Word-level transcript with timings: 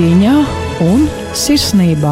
Cieņā 0.00 0.34
un 0.80 1.02
sirsnībā. 1.36 2.10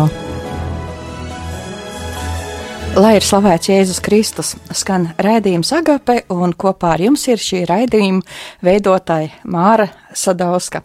Lai 3.01 3.13
ir 3.17 3.25
slavēts 3.25 3.71
Jēzus 3.71 4.01
Kristus, 4.05 4.51
skan 4.77 5.07
raidījums 5.17 5.71
Agape, 5.73 6.19
un 6.29 6.53
kopā 6.53 6.91
ar 6.99 7.01
jums 7.07 7.23
ir 7.33 7.41
šī 7.41 7.63
raidījuma 7.71 8.21
veidotāja 8.69 9.31
Māra 9.49 9.87
Sadauska. 10.13 10.83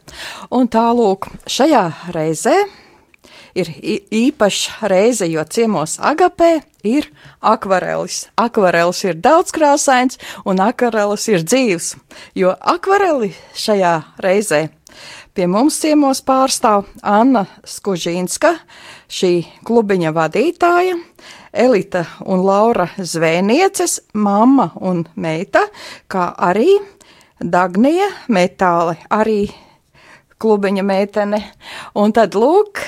Un 0.55 0.70
tālūk, 0.71 1.27
šajā 1.44 1.81
reizē 2.16 2.53
ir 3.52 3.72
īpaša 4.08 4.88
reize, 4.94 5.27
jo 5.27 5.44
ciemos 5.44 5.97
Agapē 5.99 6.53
ir 6.88 7.09
akvarelis. 7.44 8.30
Akvarelis 8.39 9.03
ir 9.09 9.20
daudzkrāsains 9.20 10.22
un 10.47 10.63
akvarelis 10.63 11.27
ir 11.35 11.44
dzīves, 11.44 11.97
jo 12.39 12.55
akvareli 12.77 13.33
šajā 13.59 13.97
reizē 14.23 14.70
pie 15.33 15.47
mums 15.49 15.79
ciemos 15.81 16.21
pārstāv 16.25 16.85
Anna 17.01 17.45
Skužīnska, 17.65 18.53
šī 19.09 19.31
klubiņa 19.65 20.13
vadītāja, 20.13 20.97
Elita 21.53 22.05
un 22.25 22.43
Laura 22.45 22.87
Zvēnieces, 22.97 23.99
mamma 24.13 24.71
un 24.81 25.03
meita, 25.15 25.65
kā 26.07 26.31
arī 26.38 26.77
Dagnija 27.39 28.09
Metāle, 28.29 28.97
arī 29.09 29.47
klubiņa 30.41 30.83
meitene. 30.85 31.39
Un 31.97 32.13
tad 32.13 32.38
lūk, 32.38 32.81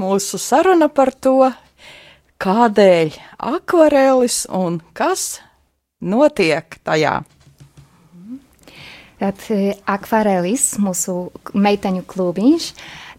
mūsu 0.00 0.40
saruna 0.40 0.88
par 0.92 1.12
to, 1.12 1.50
kādēļ 2.40 3.16
akvarelis 3.50 4.46
un 4.56 4.80
kas 4.96 5.40
notiek 6.00 6.80
tajā. 6.84 7.20
Tad 9.20 9.42
e, 9.52 9.74
akvarelis, 9.84 10.78
mūsu 10.80 11.28
meiteņu 11.52 12.06
klubiņš, 12.08 12.70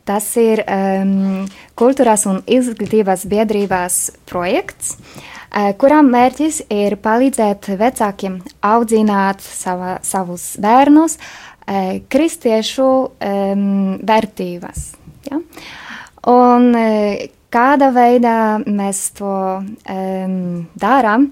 tas 0.10 0.26
ir 0.42 0.64
um, 0.66 1.44
kultūras 1.78 2.26
un 2.26 2.40
izglītības 2.50 3.28
biedrības 3.30 4.00
projekts, 4.30 4.96
uh, 4.98 5.70
kuram 5.78 6.10
mērķis 6.10 6.64
ir 6.74 6.98
palīdzēt 7.06 7.70
vecākiem 7.78 8.40
audzināt 8.66 9.46
sava, 9.46 10.00
savus 10.02 10.56
bērnus 10.62 11.20
uh, 11.20 12.02
kristiešu 12.10 12.90
um, 12.90 13.70
vērtības. 14.02 14.90
Ja? 15.30 15.38
Un 16.30 16.68
uh, 16.78 17.24
kāda 17.52 17.92
veidā 17.96 18.62
mēs 18.64 19.04
to 19.18 19.34
um, 19.60 20.40
darām. 20.80 21.28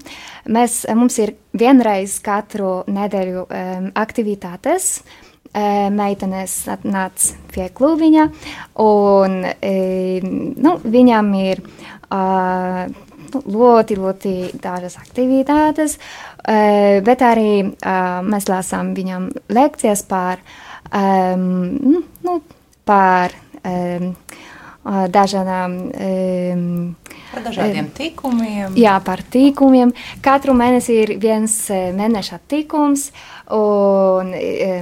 Mēs, 0.50 0.82
mums 0.94 1.18
ir 1.22 1.34
vienreiz 1.56 2.18
katru 2.24 2.80
nedēļu 2.90 3.44
um, 3.46 3.90
aktivitātes. 3.98 5.00
Meitenes 5.50 6.52
nāc 6.86 7.24
pie 7.50 7.64
klubiņa, 7.74 8.26
un 8.84 9.32
nu, 9.42 10.74
viņam 10.94 11.30
ir 11.40 11.62
uh, 11.64 12.84
ļoti, 13.34 13.96
ļoti 13.98 14.34
dažas 14.62 14.94
aktivitātes, 15.00 15.96
bet 17.08 17.26
arī 17.26 17.52
mēs 18.30 18.46
lasām 18.46 18.94
viņam 18.94 19.26
lekcijas 19.50 20.04
par, 20.06 20.38
um, 20.94 21.74
nu, 22.22 22.38
par 22.86 23.34
um, 23.64 24.12
dažādām. 24.84 25.74
Um, 25.92 26.96
par 27.30 27.44
dažādiem 27.46 27.90
tikumiem. 27.94 28.76
Jā, 28.80 28.96
par 29.04 29.22
tikumiem. 29.22 29.92
Katru 30.24 30.54
mēnesi 30.56 30.96
ir 31.02 31.16
viens 31.22 31.56
mēneša 31.70 32.40
tikums, 32.50 33.10
un 33.54 34.32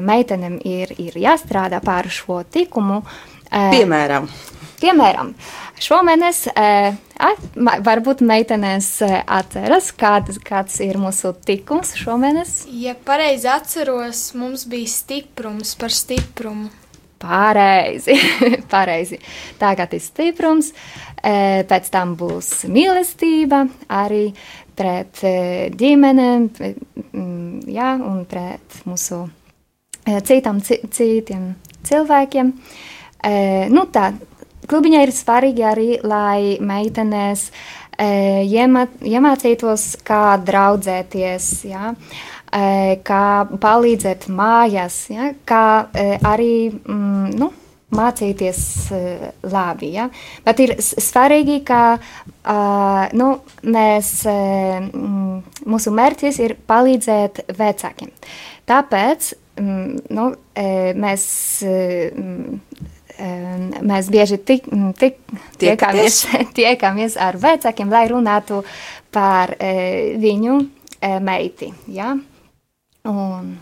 meitenēm 0.07 0.61
ir, 0.65 0.95
ir 1.03 1.19
jāstrādā 1.19 1.83
pār 1.85 2.09
šo 2.13 2.43
tikumu. 2.49 3.03
Piemēram. 3.51 4.29
Piemēram, 4.79 5.33
šomēnes 5.83 6.45
varbūt 7.59 8.21
meitenes 8.23 8.93
atceras, 9.03 9.89
kāds, 9.91 10.39
kāds 10.39 10.79
ir 10.85 11.01
mūsu 11.03 11.33
tikums 11.47 11.97
šomēnes. 11.99 12.61
Ja 12.79 12.95
pareizi 12.95 13.51
atceros, 13.51 14.29
mums 14.39 14.69
bija 14.71 14.93
stiprums 14.93 15.75
par 15.81 15.91
stiprumu. 15.91 16.71
Pareizi, 17.19 18.15
pareizi. 18.73 19.19
Tagad 19.59 19.95
ir 19.97 20.03
stiprums, 20.03 20.71
e, 21.19 21.65
pēc 21.67 21.91
tam 21.91 22.15
būs 22.19 22.69
mīlestība 22.71 23.65
arī 23.91 24.29
pret 24.79 25.25
e, 25.27 25.33
ģimenēm, 25.75 26.47
jā, 27.75 27.91
un 27.99 28.23
pret 28.31 28.79
mūsu 28.87 29.25
e, 30.07 30.21
citam, 30.23 30.63
citiem 30.63 31.51
cilvēkiem. 31.89 32.55
Nu 33.75 33.83
tā, 33.91 34.13
klubiņā 34.71 35.01
ir 35.03 35.11
svarīgi 35.11 35.65
arī, 35.67 35.89
lai 36.07 36.55
meitenes 36.63 37.49
iemācītos, 37.99 39.89
kā 40.07 40.37
draudzēties, 40.47 41.49
jā. 41.67 41.91
Ja? 41.91 42.37
Kā 42.49 43.25
palīdzēt 43.61 44.29
mājās, 44.33 45.01
ja, 45.13 45.33
kā 45.49 45.65
arī 46.25 46.69
mm, 46.71 47.33
nu, 47.39 47.51
mācīties 47.95 48.61
labi. 49.49 49.93
Ja? 49.97 50.09
Bet 50.45 50.61
ir 50.65 50.75
svarīgi, 50.83 51.61
ka 51.69 51.99
nu, 53.17 53.31
mēs, 53.65 54.13
uh, 54.29 54.87
mūsu 55.69 55.95
mērķis 55.97 56.41
ir 56.45 56.57
palīdzēt 56.69 57.45
vecākiem. 57.59 58.13
Tāpēc 58.69 59.33
mm, 59.61 59.99
nu, 60.15 60.31
mēs. 61.07 61.27
Uh, 61.67 62.95
Mēs 63.19 64.07
bieži 64.15 64.37
tik, 64.47 64.69
tik, 64.95 65.17
tiekamies, 65.59 66.21
tiekamies 66.55 67.17
ar 67.19 67.35
vecākiem, 67.43 67.91
lai 67.91 68.05
runātu 68.13 68.61
par 69.11 69.57
viņu 69.59 70.61
meiti. 71.27 71.73
Ja? 71.91 72.13
Un 73.09 73.57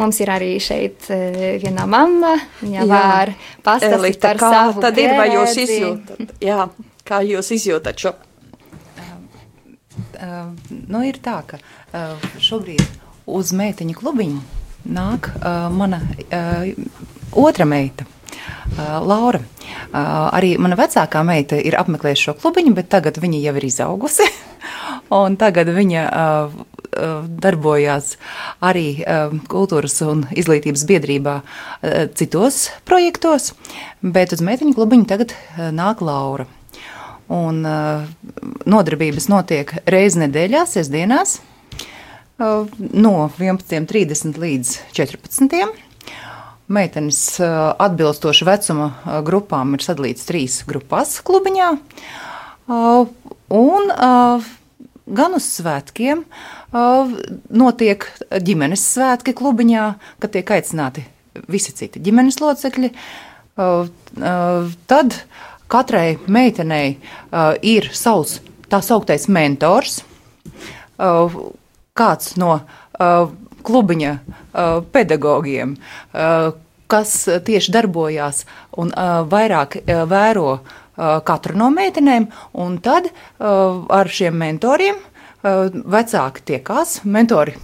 mums 0.00 0.20
ir 0.22 0.32
arī 0.32 0.54
šeit 0.62 1.10
eh, 1.12 1.58
viena 1.60 1.86
mamma, 1.90 2.34
viņa 2.62 2.80
Jā. 2.80 2.88
var 2.88 3.32
pastāstīt 3.64 4.20
par 4.22 4.40
kā 4.40 4.50
savu 4.54 4.84
tad 4.84 4.98
ir, 5.00 5.14
vai 5.18 5.28
jūs 5.34 5.58
izjūtat, 5.64 6.34
jā, 6.44 6.64
kā 7.06 7.22
jūs 7.26 7.52
izjūtat 7.58 8.06
šo? 8.06 8.16
Uh, 10.20 10.50
nu, 10.68 11.00
ir 11.08 11.16
tā, 11.24 11.38
ka 11.48 11.56
uh, 11.56 12.24
šobrīd 12.44 12.82
uz 13.32 13.54
meitiņu 13.56 13.94
klubiņu 13.96 14.42
nāk 14.92 15.30
uh, 15.32 15.70
mana 15.72 16.02
uh, 16.04 16.68
otra 17.40 17.64
meita. 17.68 18.04
Laura, 18.78 19.40
arī 19.92 20.54
mana 20.62 20.78
vecākā 20.78 21.22
meita 21.26 21.58
ir 21.58 21.76
apmeklējusi 21.80 22.28
šo 22.28 22.36
klubiņu, 22.40 22.74
bet 22.76 22.90
tagad 22.92 23.18
viņa 23.20 23.42
jau 23.42 23.56
ir 23.58 23.66
izaugusi. 23.66 24.28
un 25.22 25.36
tagad 25.40 25.70
viņa 25.74 26.04
darbojās 27.40 28.14
arī 28.66 29.02
kultūras 29.50 30.00
un 30.06 30.24
izglītības 30.34 30.86
biedrībā 30.88 31.36
citos 32.18 32.68
projektos, 32.88 33.52
bet 34.02 34.34
uz 34.34 34.42
meiteņu 34.44 34.74
klubiņu 34.78 35.10
tagad 35.10 35.36
nāk 35.74 36.02
Laura. 36.04 36.48
Un 37.30 37.62
nodarbības 38.66 39.28
notiek 39.30 39.76
reizi 39.86 40.24
nedēļā, 40.24 40.64
sestdienās, 40.66 41.38
no 42.40 43.14
11.30 43.38 44.40
līdz 44.40 44.74
14. 44.96 45.89
Meitenes 46.70 47.40
atbilstoši 47.42 48.46
vecuma 48.46 48.92
grupām 49.26 49.74
ir 49.74 49.82
sadalīts 49.82 50.28
trīs 50.28 50.60
grupās 50.68 51.16
klubiņā. 51.26 51.70
Un 52.70 53.90
gan 55.10 55.34
uz 55.34 55.48
svētkiem, 55.56 56.22
notiek 57.50 58.06
ģimenes 58.46 58.84
svētki 58.92 59.34
klubiņā, 59.40 59.86
kad 60.22 60.30
tiek 60.36 60.52
aicināti 60.54 61.02
visi 61.50 61.74
citi 61.74 62.02
ģimenes 62.06 62.38
locekļi. 62.38 62.92
Tad 64.94 65.16
katrai 65.70 66.18
meitenei 66.30 67.00
ir 67.66 67.90
savs 67.90 68.38
tā 68.70 68.78
sauktais 68.86 69.26
mentors, 69.26 70.04
kāds 71.98 72.36
no 72.38 72.60
klubiņa 73.66 74.14
pedagogiem, 74.92 75.76
kas 76.90 77.12
tieši 77.46 77.74
darbojās 77.74 78.44
un 78.80 78.90
vairāk 79.30 79.80
vēro 80.10 80.58
katru 81.24 81.56
no 81.56 81.70
meitenēm, 81.74 82.26
un 82.60 82.80
tad 82.84 83.10
ar 83.40 84.10
šiem 84.10 84.36
mentoriem 84.40 84.98
vecāki 85.40 86.44
tiekās, 86.52 87.00
mentori 87.04 87.54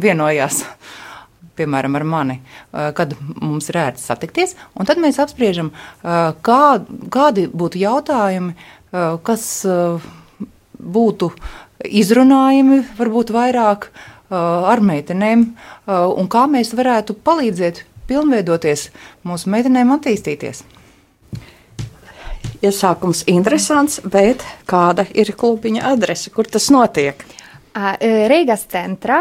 vienojās. 0.00 0.62
Piemēram, 1.56 1.94
ar 1.96 2.04
mani, 2.04 2.34
kad 2.96 3.14
mums 3.40 3.70
ir 3.70 3.78
ērti 3.80 4.02
satikties, 4.02 4.50
tad 4.76 4.98
mēs 5.00 5.16
apspriežam, 5.22 5.70
kā, 6.04 6.64
kādi 7.12 7.46
būtu 7.48 7.80
jautājumi, 7.80 8.52
kas 9.24 9.46
būtu 10.76 11.30
izrunājami, 11.80 12.82
varbūt 12.98 13.32
vairāk 13.32 13.88
ar 14.30 14.80
meitenēm, 14.82 15.44
un 15.86 16.28
kā 16.32 16.46
mēs 16.50 16.72
varētu 16.76 17.18
palīdzēt 17.26 17.84
pilnveidoties, 18.08 18.90
mūsu 19.26 19.50
meitenēm 19.52 19.92
attīstīties. 19.96 20.64
Iesākums 22.64 23.22
interesants, 23.30 24.00
bet 24.00 24.42
kāda 24.66 25.04
ir 25.14 25.34
klubiņa 25.36 25.84
adrese, 25.92 26.32
kur 26.34 26.48
tas 26.48 26.70
notiek? 26.72 27.20
Rīgas 27.76 28.64
centrā, 28.72 29.20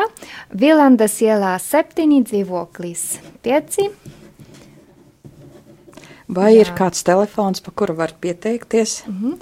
Vilandas 0.56 1.18
ielā 1.22 1.58
7 1.60 2.22
dzīvoklis 2.24 3.04
5. 3.44 3.90
Vai 6.36 6.54
Jā. 6.56 6.64
ir 6.64 6.72
kāds 6.78 7.04
telefons, 7.06 7.62
pa 7.62 7.74
kuru 7.76 7.98
var 8.00 8.14
pieteikties? 8.22 9.04
Mm 9.08 9.20
-hmm. 9.22 9.36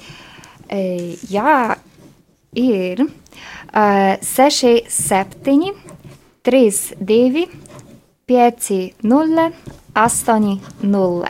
e, 0.69 1.15
jā, 1.29 1.77
ir 2.55 3.01
uh, 3.01 3.07
6, 4.21 4.83
7, 4.87 5.73
3, 6.41 6.95
2, 6.99 7.47
5, 8.25 8.93
0, 9.01 9.51
8, 9.93 10.59
0. 10.81 11.27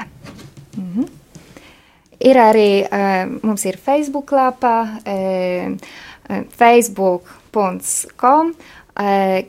Mm 0.77 0.93
-hmm. 0.95 1.07
Ir 2.19 2.35
arī 2.35 2.83
uh, 2.83 3.39
mums 3.43 3.65
ir 3.65 3.77
Facebook 3.77 4.31
lapā, 4.31 4.87
uh, 5.07 5.77
facebook.com, 6.49 8.53
uh, 8.99 9.39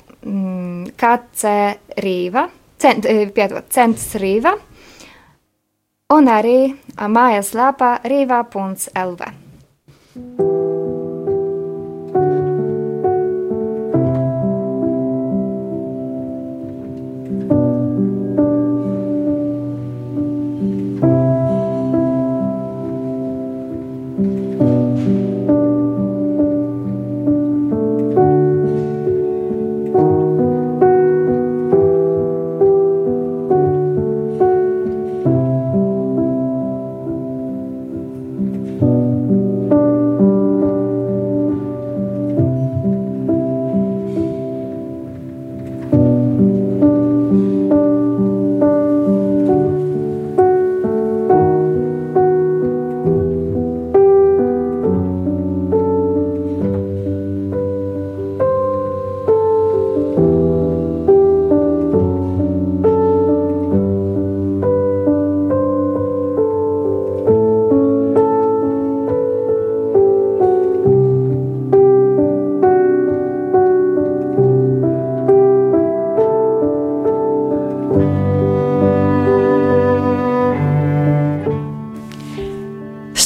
KC 0.96 1.44
Rīva, 1.96 2.48
cent, 2.78 3.06
piedot, 3.34 3.64
Centrs 3.70 4.14
Rīva, 4.14 4.58
un 6.08 6.26
arī 6.26 6.76
mājaslapā 6.96 7.98
rīvā.lv. 8.04 9.20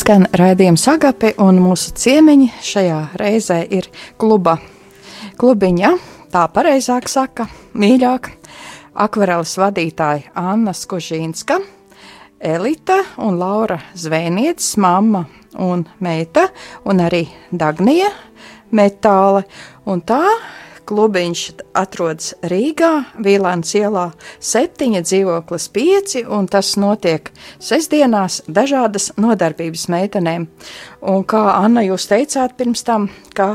skan 0.08 0.24
raidījums 0.32 0.86
Agape, 0.88 1.34
un 1.44 1.58
mūsu 1.60 1.90
ciemiņi 2.00 2.46
šajā 2.64 3.00
reizē 3.20 3.58
ir 3.76 3.90
kluba, 4.16 4.54
klubiņa, 5.36 5.90
tā 6.32 6.46
pareizāk 6.48 7.10
saka, 7.12 7.44
mīļāk, 7.76 8.30
akvareles 9.04 9.52
vadītāja 9.60 10.32
Anna 10.32 10.72
Skužīnska, 10.72 11.58
Elita 12.40 12.96
un 13.20 13.36
Laura 13.36 13.76
Zvēnietis, 13.92 14.78
mamma 14.80 15.26
un 15.60 15.84
meita, 16.00 16.46
un 16.88 17.04
arī 17.04 17.26
Dagnija 17.52 18.08
Metāle, 18.72 19.44
un 19.84 20.00
tā 20.08 20.22
Klubiņš 20.88 21.40
atrodas 21.76 22.30
Rīgā, 22.48 22.92
Vīlāns 23.20 23.74
ielā 23.76 24.06
7, 24.40 25.02
dzīvoklis 25.04 25.66
5, 25.74 26.14
un 26.32 26.48
tas 26.48 26.70
notiek 26.80 27.28
sestdienās 27.60 28.40
dažādas 28.48 29.10
nodarbības 29.20 29.84
meitenēm. 29.92 30.46
Un 31.12 31.26
kā 31.28 31.42
Anna 31.58 31.84
jūs 31.84 32.08
teicāt 32.08 32.56
pirms 32.56 32.86
tam, 32.88 33.10
ka 33.36 33.50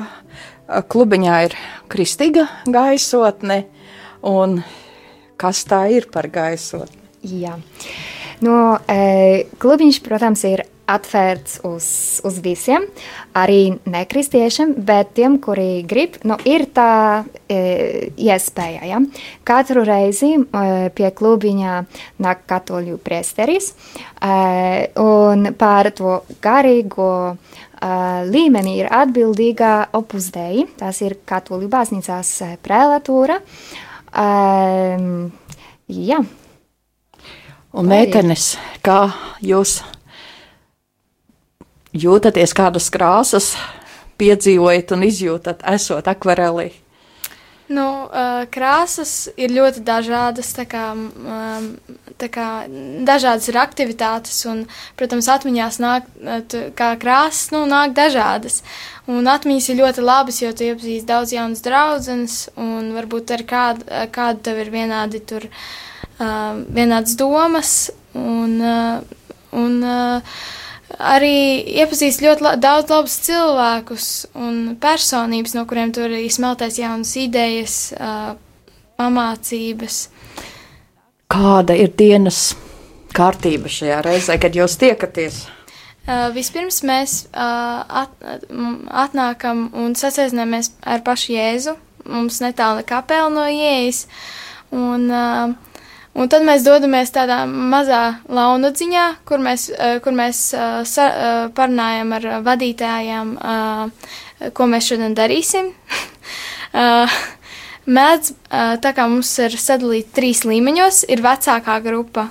klubiņā 0.93 1.39
ir 1.47 1.57
kristīga 1.89 2.45
gaisotne, 2.69 3.63
un 4.29 4.59
kas 5.41 5.63
tā 5.65 5.87
ir 5.95 6.11
par 6.13 6.29
gaisotni? 6.29 7.01
Jā. 7.41 7.55
No, 8.43 8.77
e, 8.85 9.47
klubiņš, 9.57 10.03
protams, 10.05 10.45
ir 10.45 10.67
atvērts 10.89 11.61
uz, 11.63 11.85
uz 12.27 12.39
visiem, 12.43 12.85
arī 13.37 13.77
nekristiešiem, 13.87 14.73
bet 14.83 15.13
tiem, 15.17 15.37
kuri 15.43 15.83
grib, 15.87 16.17
nu, 16.27 16.35
ir 16.49 16.65
tā 16.75 17.23
e, 17.47 18.09
iespēja. 18.19 18.83
Ja? 18.89 18.99
Katru 19.47 19.85
reizi 19.87 20.33
e, 20.35 20.43
pie 20.95 21.11
klubiņā 21.15 21.77
nāk 22.23 22.43
katoļu 22.49 22.99
priesteris, 23.03 23.71
e, 23.71 24.91
un 24.99 25.53
par 25.59 25.93
to 25.95 26.19
garīgo 26.43 27.13
e, 27.31 27.37
līmeni 28.27 28.77
ir 28.81 28.91
atbildīga 28.91 29.73
opus 29.95 30.29
dei, 30.35 30.67
tas 30.79 30.99
ir 31.05 31.21
katoļu 31.23 31.71
baznīcās 31.71 32.35
e, 32.43 32.53
prelatūra. 32.63 33.39
E, 34.11 34.29
jā. 36.11 36.23
Un 37.73 37.87
meitenes, 37.89 38.51
kā 38.85 39.07
jūs 39.41 39.79
jūtaties 41.93 42.53
kādas 42.57 42.89
krāsas, 42.93 43.53
piedzīvojat 44.21 44.93
un 44.95 45.05
izjūtat, 45.09 45.65
esot 45.73 46.09
akvarelī? 46.09 46.71
Nu, 47.73 47.85
krāsas 48.51 49.29
ir 49.39 49.53
ļoti 49.55 49.81
dažādas, 49.87 50.49
tā 50.53 50.65
kā, 50.69 50.83
tā 52.19 52.27
kā 52.29 52.47
dažādas 53.07 53.47
ir 53.49 53.57
aktivitātes, 53.61 54.41
un, 54.51 54.65
protams, 54.99 55.29
atmiņās 55.31 55.79
nāk, 55.81 56.09
kā 56.77 56.89
krāsas, 56.99 57.53
nu, 57.55 57.63
nāk 57.69 57.95
dažādas. 57.97 58.61
Un 59.07 59.29
atmiņas 59.31 59.69
ir 59.71 59.79
ļoti 59.79 60.03
labas, 60.03 60.41
jo 60.43 60.51
tu 60.51 60.67
iepazīsti 60.67 61.07
daudz 61.07 61.33
jaunas 61.33 61.63
draudzenes, 61.63 62.35
un 62.59 62.91
varbūt 62.97 63.31
ar 63.37 63.45
kādu, 63.47 63.87
kādu 64.11 64.43
tev 64.49 64.59
ir 64.65 64.73
vienādi 64.73 65.23
tur, 65.31 65.47
vienādas 66.19 67.15
domas, 67.19 67.77
un, 68.13 68.59
un 69.55 69.79
arī 70.99 71.63
iepazīst 71.81 72.23
ļoti 72.23 72.45
la 72.45 72.53
daudz 72.61 72.91
labus 72.93 73.15
cilvēkus 73.25 74.09
un 74.37 74.75
personības, 74.81 75.55
no 75.57 75.65
kuriem 75.69 75.93
tur 75.95 76.09
arī 76.09 76.27
smeltēs 76.31 76.79
jaunas 76.81 77.15
idejas, 77.19 77.77
uh, 77.97 78.33
pamācības. 78.99 80.07
Kāda 81.33 81.75
ir 81.79 81.93
dienas 81.97 82.53
kārtība 83.13 83.71
šajā 83.71 83.99
reizē, 84.05 84.37
kad 84.41 84.55
jūs 84.57 84.77
tiekaties? 84.81 85.43
Uh, 86.03 86.27
vispirms 86.35 86.81
mēs 86.83 87.17
uh, 87.31 87.83
at, 88.03 88.15
atnākam 89.05 89.69
un 89.79 89.95
sasēdinamies 89.95 90.73
ar 90.83 91.03
pašu 91.05 91.37
Jēzu. 91.37 91.77
Mums 92.03 92.41
netālu 92.43 92.83
kapela 92.83 93.29
no 93.31 93.45
ieejas. 93.47 94.03
Un, 94.75 95.07
uh, 95.07 95.53
Un 96.13 96.29
tad 96.29 96.43
mēs 96.45 96.61
dodamies 96.61 97.09
tādā 97.09 97.39
mazā 97.49 98.19
launadziņā, 98.29 99.05
kur 99.25 99.41
mēs, 99.41 99.69
eh, 99.73 99.97
kur 100.03 100.13
mēs 100.13 100.41
uh, 100.53 100.83
sa, 100.85 101.07
uh, 101.09 101.47
parunājam 101.57 102.13
ar 102.13 102.27
vadītājiem, 102.45 103.31
ko 104.53 104.67
mēs 104.69 104.91
šodien 104.91 105.15
darīsim. 105.17 105.71
Mēdz, 107.97 108.29
tā 108.83 108.91
kā 108.95 109.05
mums 109.11 109.31
ir 109.43 109.55
sadalīti 109.59 110.13
trīs 110.15 110.43
līmeņos, 110.47 111.01
ir 111.11 111.23
vecākā 111.23 111.77
grupa, 111.83 112.29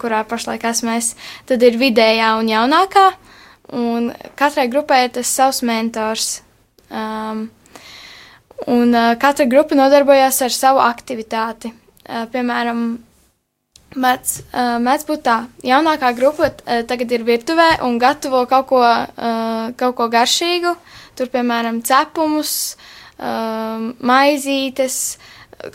kurā 0.00 0.22
pašlaik 0.28 0.64
esmu 0.64 0.94
es, 0.94 1.10
tad 1.48 1.62
ir 1.64 1.76
vidējā 1.80 2.30
un 2.40 2.48
jaunākā, 2.48 3.04
un 3.76 4.10
katrai 4.36 4.68
grupai 4.72 5.02
ir 5.06 5.12
tas 5.18 5.28
savs 5.28 5.60
mentors. 5.64 6.30
Um, 6.88 7.50
un 8.66 8.96
katra 9.20 9.44
grupa 9.48 9.76
nodarbojas 9.76 10.40
ar 10.44 10.56
savu 10.56 10.80
aktivitāti. 10.84 11.72
Piemēram, 12.32 12.86
Mēdz, 13.98 14.34
uh, 14.52 14.76
mēdz 14.82 15.06
būt 15.08 15.24
tā, 15.26 15.38
jaunākā 15.66 16.12
grupa 16.14 16.50
uh, 16.52 16.82
tagad 16.86 17.14
ir 17.16 17.24
virtuvē 17.26 17.80
un 17.86 17.98
gatavo 17.98 18.44
kaut 18.50 18.68
ko, 18.70 18.82
uh, 18.84 19.72
kaut 19.80 19.96
ko 19.98 20.06
garšīgu. 20.12 20.74
Tur, 21.18 21.30
piemēram, 21.32 21.80
cepumus, 21.86 22.52
uh, 23.18 23.90
maizītes, 23.98 25.18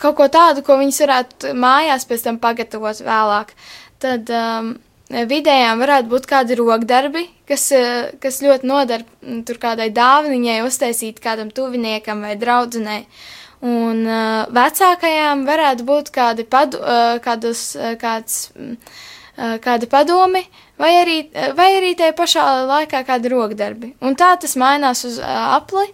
kaut 0.00 0.16
ko 0.16 0.30
tādu, 0.32 0.64
ko 0.64 0.78
viņas 0.80 1.02
varētu 1.04 1.52
mājās 1.60 2.08
pēc 2.08 2.26
tam 2.28 2.40
pagatavot 2.40 3.04
vēlāk. 3.04 3.52
Tad 4.00 4.32
um, 4.32 4.74
vidējām 5.10 5.80
varētu 5.82 6.10
būt 6.10 6.28
kādi 6.28 6.56
rokdarbi, 6.58 7.26
kas, 7.48 7.68
kas 8.20 8.40
ļoti 8.44 8.68
noder 8.68 9.04
tur 9.46 9.60
kādai 9.60 9.90
dāvaniņai 9.94 10.60
uztaisīt 10.64 11.20
kādam 11.24 11.52
tuviniekam 11.54 12.24
vai 12.24 12.36
draudzenei. 12.40 13.04
Un 13.64 14.02
uh, 14.04 14.44
vecākajām 14.52 15.46
varētu 15.48 15.86
būt 15.88 16.10
kādi 16.12 16.44
padu, 16.44 16.82
uh, 16.82 17.16
kādus, 17.24 17.70
uh, 17.78 17.94
kāds, 18.00 18.50
uh, 18.58 19.54
kādi 19.64 19.88
padomi, 19.88 20.42
vai 20.80 20.90
arī, 21.00 21.16
vai 21.56 21.70
arī 21.78 21.94
tajā 21.96 22.12
pašā 22.18 22.44
laikā 22.68 23.00
kādi 23.08 23.32
rokdarbi. 23.32 23.94
Un 24.04 24.18
tā 24.20 24.34
tas 24.40 24.58
mainās 24.60 25.06
uz 25.08 25.16
uh, 25.22 25.30
apli, 25.56 25.86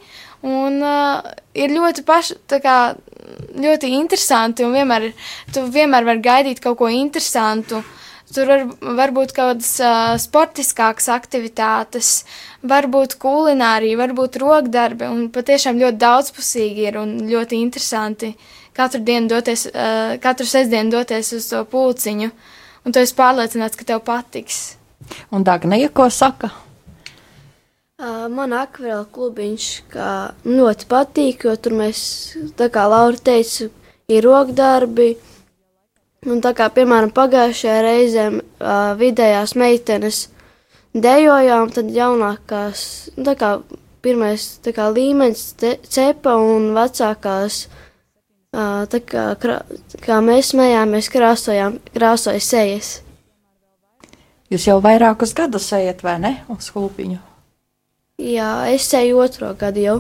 un 0.43 0.83
uh, 0.83 1.31
ir 1.55 1.71
ļoti 1.77 2.03
paši, 2.09 2.41
tā 2.51 2.59
kā, 2.65 2.77
ļoti 3.55 3.95
interesanti, 4.01 4.67
un 4.67 4.75
vienmēr, 4.75 5.11
tu 5.55 5.65
vienmēr 5.71 6.07
vari 6.09 6.25
gaidīt 6.25 6.63
kaut 6.65 6.81
ko 6.81 6.91
interesantu. 6.91 7.85
Tur 8.31 8.47
var, 8.47 8.61
var 8.99 9.11
būt 9.15 9.33
kaut 9.35 9.57
kādas 9.57 9.73
uh, 9.83 10.15
sportiskākas 10.23 11.09
aktivitātes, 11.11 12.11
varbūt 12.63 13.17
kulinārija, 13.19 13.99
varbūt 13.99 14.39
rokdarbi, 14.39 15.09
un 15.11 15.25
patiešām 15.35 15.81
ļoti 15.81 15.99
daudzpusīgi 15.99 16.85
ir 16.87 16.99
un 17.01 17.17
ļoti 17.27 17.59
interesanti 17.59 18.31
katru 18.77 19.01
dienu 19.03 19.33
doties, 19.33 19.67
uh, 19.73 20.15
katru 20.23 20.47
sestdienu 20.47 20.95
doties 20.95 21.33
uz 21.35 21.49
to 21.51 21.65
pulciņu, 21.73 22.31
un 22.87 22.95
tu 22.95 23.03
esi 23.03 23.17
pārliecināts, 23.19 23.79
ka 23.81 23.89
tev 23.89 24.05
patiks. 24.07 24.61
Un 25.35 25.43
Dagnija, 25.43 25.91
ko 25.91 26.07
saka? 26.15 26.53
Uh, 28.01 28.29
man 28.31 28.55
akvarela 28.57 29.09
klubiņš 29.11 29.67
ļoti 30.47 30.87
patīk, 30.89 31.49
jo 31.51 31.57
tur 31.59 31.75
mēs, 31.83 32.05
tā 32.57 32.71
kā 32.71 32.87
Laura 32.89 33.19
teica, 33.19 33.73
ir 34.07 34.25
rokdarbi, 34.25 35.11
uh, 35.17 35.30
Un 36.29 36.43
tā 36.45 36.51
kā, 36.53 36.67
piemēram, 36.69 37.15
pagājušajā 37.17 37.77
reizē 37.81 38.25
uh, 38.29 38.91
vidējās 39.01 39.55
meitenes 39.57 40.27
dejojām, 40.93 41.71
tad 41.73 41.89
jaunākās, 41.95 42.83
nu, 43.17 43.25
tā 43.25 43.33
kā 43.41 43.53
pirmais 44.05 44.45
tā 44.61 44.75
kā 44.77 44.91
līmenis 44.93 45.47
cepa 45.89 46.35
un 46.37 46.75
vecākās, 46.77 47.63
uh, 48.53 48.85
tā 48.93 49.01
kā, 49.01 49.25
krā, 49.41 49.63
kā 50.05 50.19
mēs 50.25 50.53
smējāmies, 50.53 51.09
krāsojām, 51.15 51.81
krāsoja 51.95 52.45
sejas. 52.45 52.99
Jūs 54.53 54.69
jau 54.69 54.77
vairākus 54.85 55.33
gadus 55.39 55.71
ejat, 55.73 56.05
vai 56.05 56.19
ne, 56.21 56.35
uz 56.53 56.69
klubiņu? 56.75 57.17
Jā, 58.21 58.51
es 58.69 58.93
eju 58.93 59.23
otro 59.25 59.55
gadu 59.57 59.87
jau. 59.87 59.99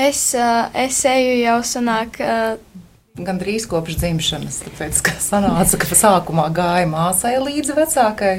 Es, 0.00 0.30
uh, 0.32 0.72
es 0.72 1.04
eju 1.04 1.36
jau 1.42 1.60
sanāk. 1.76 2.22
Uh, 2.24 2.76
Gan 3.16 3.38
drīz 3.40 3.64
kopš 3.70 3.96
dzimšanas, 3.96 4.58
tāpēc, 4.66 4.98
ka 5.06 5.14
sanāca, 5.24 5.78
ka 5.80 5.96
sākumā 5.96 6.50
gāja 6.52 6.88
māsai 6.90 7.38
līdzi 7.40 7.76
vecākai. 7.78 8.34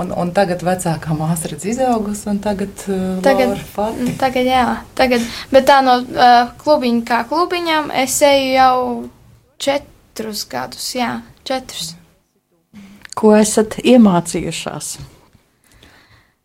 Un, 0.00 0.08
un 0.16 0.30
tagad 0.32 0.62
vecākā 0.64 1.12
māsa 1.12 1.50
ir 1.50 1.58
izaugusi, 1.68 2.24
un 2.32 2.38
tagad 2.40 2.84
uh, 2.88 3.18
tagad, 3.24 3.58
pati. 3.74 4.14
tagad, 4.16 4.48
jā, 4.48 4.62
tagad, 4.96 5.26
bet 5.52 5.66
tā 5.68 5.82
no 5.84 5.98
uh, 6.00 6.54
klubiņa 6.62 7.02
kā 7.10 7.18
klubiņām 7.28 7.92
es 8.00 8.16
eju 8.24 8.46
jau 8.54 8.78
četrus 9.60 10.46
gadus, 10.48 10.86
jā, 10.96 11.18
četrus. 11.44 11.92
Ko 13.12 13.34
esat 13.36 13.76
iemācījušās? 13.84 14.94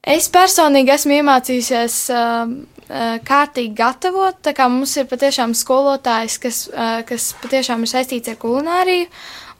Es 0.07 0.27
personīgi 0.31 0.97
esmu 0.97 1.21
iemācījusies 1.21 1.95
uh, 2.11 2.51
kārtīgi 2.87 3.75
gatavot. 3.75 4.37
Tā 4.43 4.53
kā 4.55 4.67
mums 4.71 4.95
ir 4.97 5.07
patiešām 5.09 5.53
skolotājs, 5.57 6.37
kas, 6.39 6.69
eh, 6.71 7.03
kas 7.07 7.33
patiešām 7.41 7.83
ir 7.83 7.91
saistīts 7.91 8.31
ar 8.31 8.37
kulināriju, 8.39 9.07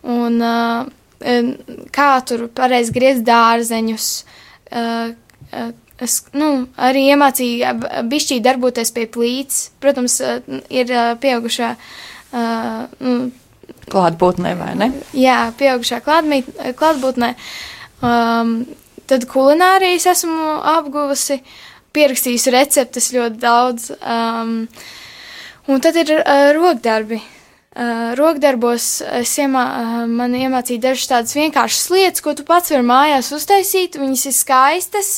un 0.03 0.41
eh, 0.41 0.85
kā 1.91 2.09
tur 2.25 2.47
pareizi 2.47 2.93
griezt 2.93 3.25
dārzeņus. 3.27 4.09
Es 5.97 6.13
nu, 6.37 6.67
arī 6.77 7.07
iemācīju 7.09 8.03
bišķī 8.05 8.37
darboties 8.45 8.91
pie 8.93 9.07
plīts. 9.09 9.71
Protams, 9.81 10.19
ir 10.69 10.91
pieaugušā. 11.23 11.71
Nu, 12.99 13.15
klātbūtnē, 13.89 14.51
vai 14.59 14.75
ne? 14.77 14.91
Jā, 15.17 15.47
pieaugušā 15.57 16.03
klātbūtnē. 16.05 17.31
Um, 18.05 18.53
tad 19.09 19.25
kulinārijas 19.31 20.05
esmu 20.11 20.59
apguvusi. 20.75 21.39
Uh, 21.39 21.66
pierakstījusi 21.97 22.53
receptes 22.53 23.09
ļoti 23.15 23.41
daudz. 23.41 23.89
Um, 23.97 24.59
un 25.67 25.83
tad 25.83 25.97
ir 25.99 26.13
uh, 26.19 26.51
rokdarbi. 26.57 27.19
Uh, 27.77 28.15
rokdarbos 28.17 29.03
es 29.19 29.35
iemā, 29.37 29.63
uh, 29.63 29.97
man 30.09 30.33
iemācīju 30.33 30.81
dažas 30.81 31.09
tādas 31.11 31.35
vienkāršas 31.37 31.91
lietas, 31.93 32.23
ko 32.25 32.33
tu 32.33 32.45
pats 32.47 32.73
vari 32.73 32.85
mājās 32.87 33.29
uztaisīt. 33.37 33.99
Viņas 34.01 34.23
ir 34.31 34.37
skaistas 34.37 35.11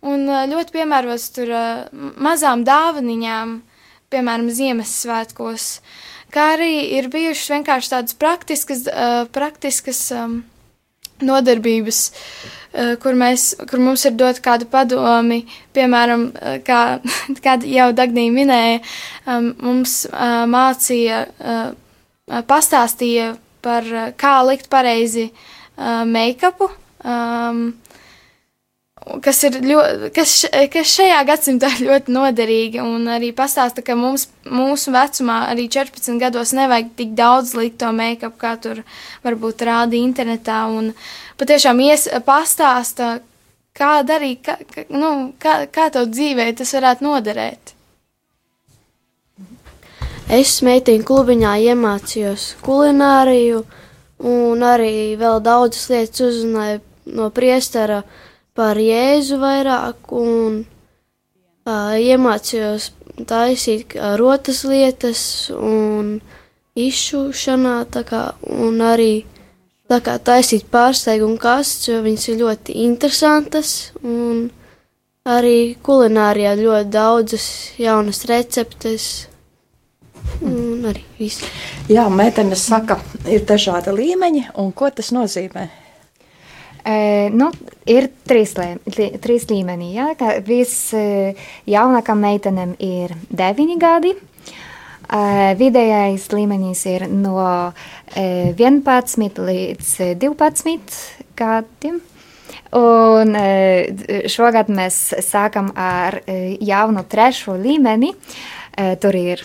un 0.00 0.24
uh, 0.28 0.44
ļoti 0.48 0.76
piemērotas 0.78 1.26
tur 1.36 1.52
uh, 1.52 1.82
mazām 2.16 2.64
dāvaniņām, 2.68 3.58
piemēram, 4.12 4.48
Ziemassvētkos. 4.56 5.66
Kā 6.32 6.52
arī 6.56 6.72
ir 6.96 7.10
bijušas 7.12 7.52
vienkārši 7.56 7.92
tādas 7.92 8.16
praktiskas, 8.20 8.86
uh, 8.88 9.26
praktiskas 9.32 10.00
um, 10.16 10.40
nodarbības. 11.24 12.00
Eh, 12.78 12.94
kur, 13.00 13.16
mēs, 13.16 13.54
kur 13.70 13.80
mums 13.80 14.04
ir 14.04 14.16
dot 14.20 14.42
kādu 14.44 14.66
padomi, 14.68 15.40
piemēram, 15.74 16.28
eh, 16.36 16.58
kā, 16.66 17.00
kā 17.44 17.56
jau 17.64 17.88
Dagnija 17.96 18.34
minēja, 18.34 18.80
mums 19.64 20.02
eh, 20.06 20.42
mācīja, 20.52 21.22
pastāstīja 22.48 23.32
par 23.64 23.88
kā 24.20 24.34
likt 24.44 24.68
pareizi 24.70 25.30
make-upu. 25.78 26.68
Um, 27.08 27.78
kas 29.24 29.40
ir 29.46 29.58
ļoti, 29.62 30.10
kas, 30.16 30.32
kas 30.72 30.92
šajā 30.96 31.20
gadsimtā 31.28 31.70
ir 31.76 31.84
ļoti 31.88 32.14
noderīgi, 32.14 32.82
un 32.82 33.08
arī 33.12 33.30
pastāsta, 33.36 33.84
ka 33.84 33.96
mums, 33.98 34.28
mūsu 34.48 34.92
vecumā, 34.94 35.40
arī 35.52 35.68
14 35.72 36.20
gados, 36.20 36.54
nevajag 36.56 36.92
tik 36.98 37.14
daudz 37.18 37.54
likt 37.58 37.80
to 37.82 37.92
make-up, 37.94 38.36
kā 38.40 38.56
tur 38.60 38.82
varbūt 39.26 39.64
rāda 39.68 39.98
internetā, 39.98 40.64
un 40.72 40.92
patiešām 41.40 41.80
ies, 41.86 42.08
pastāsta, 42.26 43.18
kā 43.78 43.98
darīt, 44.06 44.44
kā, 44.46 44.58
kā, 44.74 44.86
nu, 44.92 45.32
kā, 45.40 45.62
kā 45.72 45.88
to 45.94 46.04
dzīvē 46.08 46.50
tas 46.58 46.74
varētu 46.76 47.08
noderēt. 47.08 47.74
Es 50.28 50.58
meitiņu 50.60 51.06
klubiņā 51.08 51.54
iemācījos 51.70 52.50
kulināriju, 52.60 53.62
un 54.28 54.64
arī 54.66 55.16
vēl 55.16 55.38
daudzas 55.40 55.86
lietas 55.88 56.20
uzzināju 56.26 56.82
no 57.16 57.30
priestara, 57.32 58.02
uh, 58.02 58.27
par 58.58 58.80
Jēzu 58.82 59.38
vairāk 59.38 60.12
un 60.18 60.62
uh, 60.64 61.94
iemācījos 61.94 62.90
taisīt 63.28 63.96
rotas 64.18 64.64
lietas 64.66 65.22
un 65.54 66.18
izšūšanā, 66.78 67.78
kā, 68.06 68.22
un 68.42 68.82
arī 68.84 69.24
tā 69.90 70.00
kā 70.04 70.18
taisīt 70.22 70.68
pārsteigumu 70.70 71.38
kastes, 71.42 71.88
jo 71.90 72.02
viņas 72.04 72.28
ir 72.28 72.38
ļoti 72.42 72.76
interesantas, 72.84 73.72
un 74.02 74.48
arī 75.28 75.74
kulinārijā 75.84 76.54
ļoti 76.60 76.92
daudzas 76.94 77.48
jaunas 77.80 78.22
receptes, 78.30 79.08
un 80.44 80.86
arī 80.90 81.02
viss. 81.18 81.46
Jā, 81.90 82.06
meitenes 82.12 82.62
saka, 82.68 83.00
ir 83.26 83.46
dažādi 83.48 83.94
līmeņi, 83.96 84.48
un 84.60 84.72
ko 84.76 84.90
tas 84.94 85.10
nozīmē? 85.16 85.68
E, 86.88 87.28
nu, 87.36 87.50
ir 87.90 88.08
trīs, 88.28 88.54
lī, 88.56 89.10
trīs 89.20 89.46
līmenī. 89.50 89.90
Ja? 89.98 90.08
Visjaunākām 90.46 92.22
meitenēm 92.24 92.74
ir 92.80 93.12
9 93.28 93.76
gadi. 93.82 94.14
E, 94.14 95.22
vidējais 95.60 96.28
līmenis 96.32 96.84
ir 96.88 97.08
no 97.12 97.42
e, 98.16 98.54
11 98.56 99.42
līdz 99.50 99.96
12 100.22 101.02
gadiem. 101.38 102.00
Un 102.78 103.32
šogad 104.28 104.68
mēs 104.68 104.96
sākam 105.24 105.70
ar 105.72 106.18
jaunu 106.28 107.00
trešo 107.08 107.54
līmeni. 107.56 108.10
Uh, 108.12 108.57
Tur 109.02 109.16
ir 109.18 109.40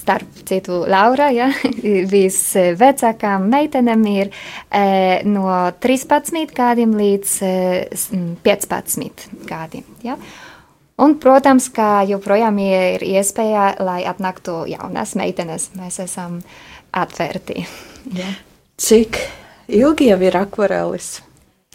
starp 0.00 0.38
citu 0.48 0.78
Laura, 0.88 1.26
ja, 1.34 1.50
visvecākām 2.14 3.44
meitenēm 3.52 4.06
ir 4.08 4.30
no 5.28 5.50
13 5.84 6.54
gadiem 6.56 6.94
līdz 6.96 7.34
15 8.46 9.28
gadiem. 9.50 9.84
Ja. 10.06 10.16
Un, 10.94 11.16
protams, 11.18 11.66
ka 11.74 12.04
joprojām 12.06 12.58
ir 12.62 13.02
iespēja, 13.02 13.72
lai 13.82 14.04
atnāktu 14.06 14.60
jaunas 14.70 15.16
meitenes. 15.18 15.72
Mēs 15.78 16.00
esam 16.06 16.40
atvērti. 16.94 17.64
Ja. 18.12 18.26
Cik 18.76 19.16
ilgi 19.72 20.10
jau 20.10 20.18
ir 20.20 20.34
akvarelis 20.36 21.22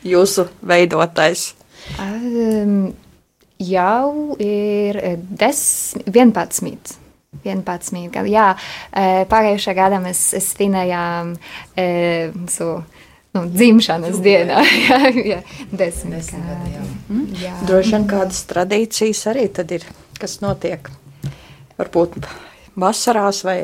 jūsu 0.05 0.43
veidotais? 0.61 1.55
Um, 1.97 2.91
jau 3.59 4.37
ir 4.39 4.99
10, 5.39 6.03
11. 6.07 6.97
11 7.43 8.09
gadu. 8.13 8.29
Jā, 8.31 8.53
e, 8.89 9.25
pagājušā 9.29 9.75
gadā 9.77 9.99
mēs 10.01 10.21
svinējām 10.43 11.35
e, 11.77 11.85
mūsu 12.33 12.71
nu, 13.37 13.43
dzimšanas 13.45 14.17
dienā. 14.25 14.63
jā, 14.87 14.99
jā, 15.13 15.39
desmit, 15.69 16.17
desmit 16.17 16.49
gadi. 16.49 16.73
Jā. 16.73 16.85
Mm? 17.09 17.25
Jā. 17.43 17.55
Droši 17.69 17.95
vien 17.95 18.09
kādas 18.09 18.43
tradīcijas 18.49 19.25
arī 19.31 19.47
tad 19.53 19.75
ir, 19.77 19.85
kas 20.19 20.39
notiek. 20.43 20.89
Varbūt 21.79 22.17
vasarās 22.81 23.43
vai 23.47 23.59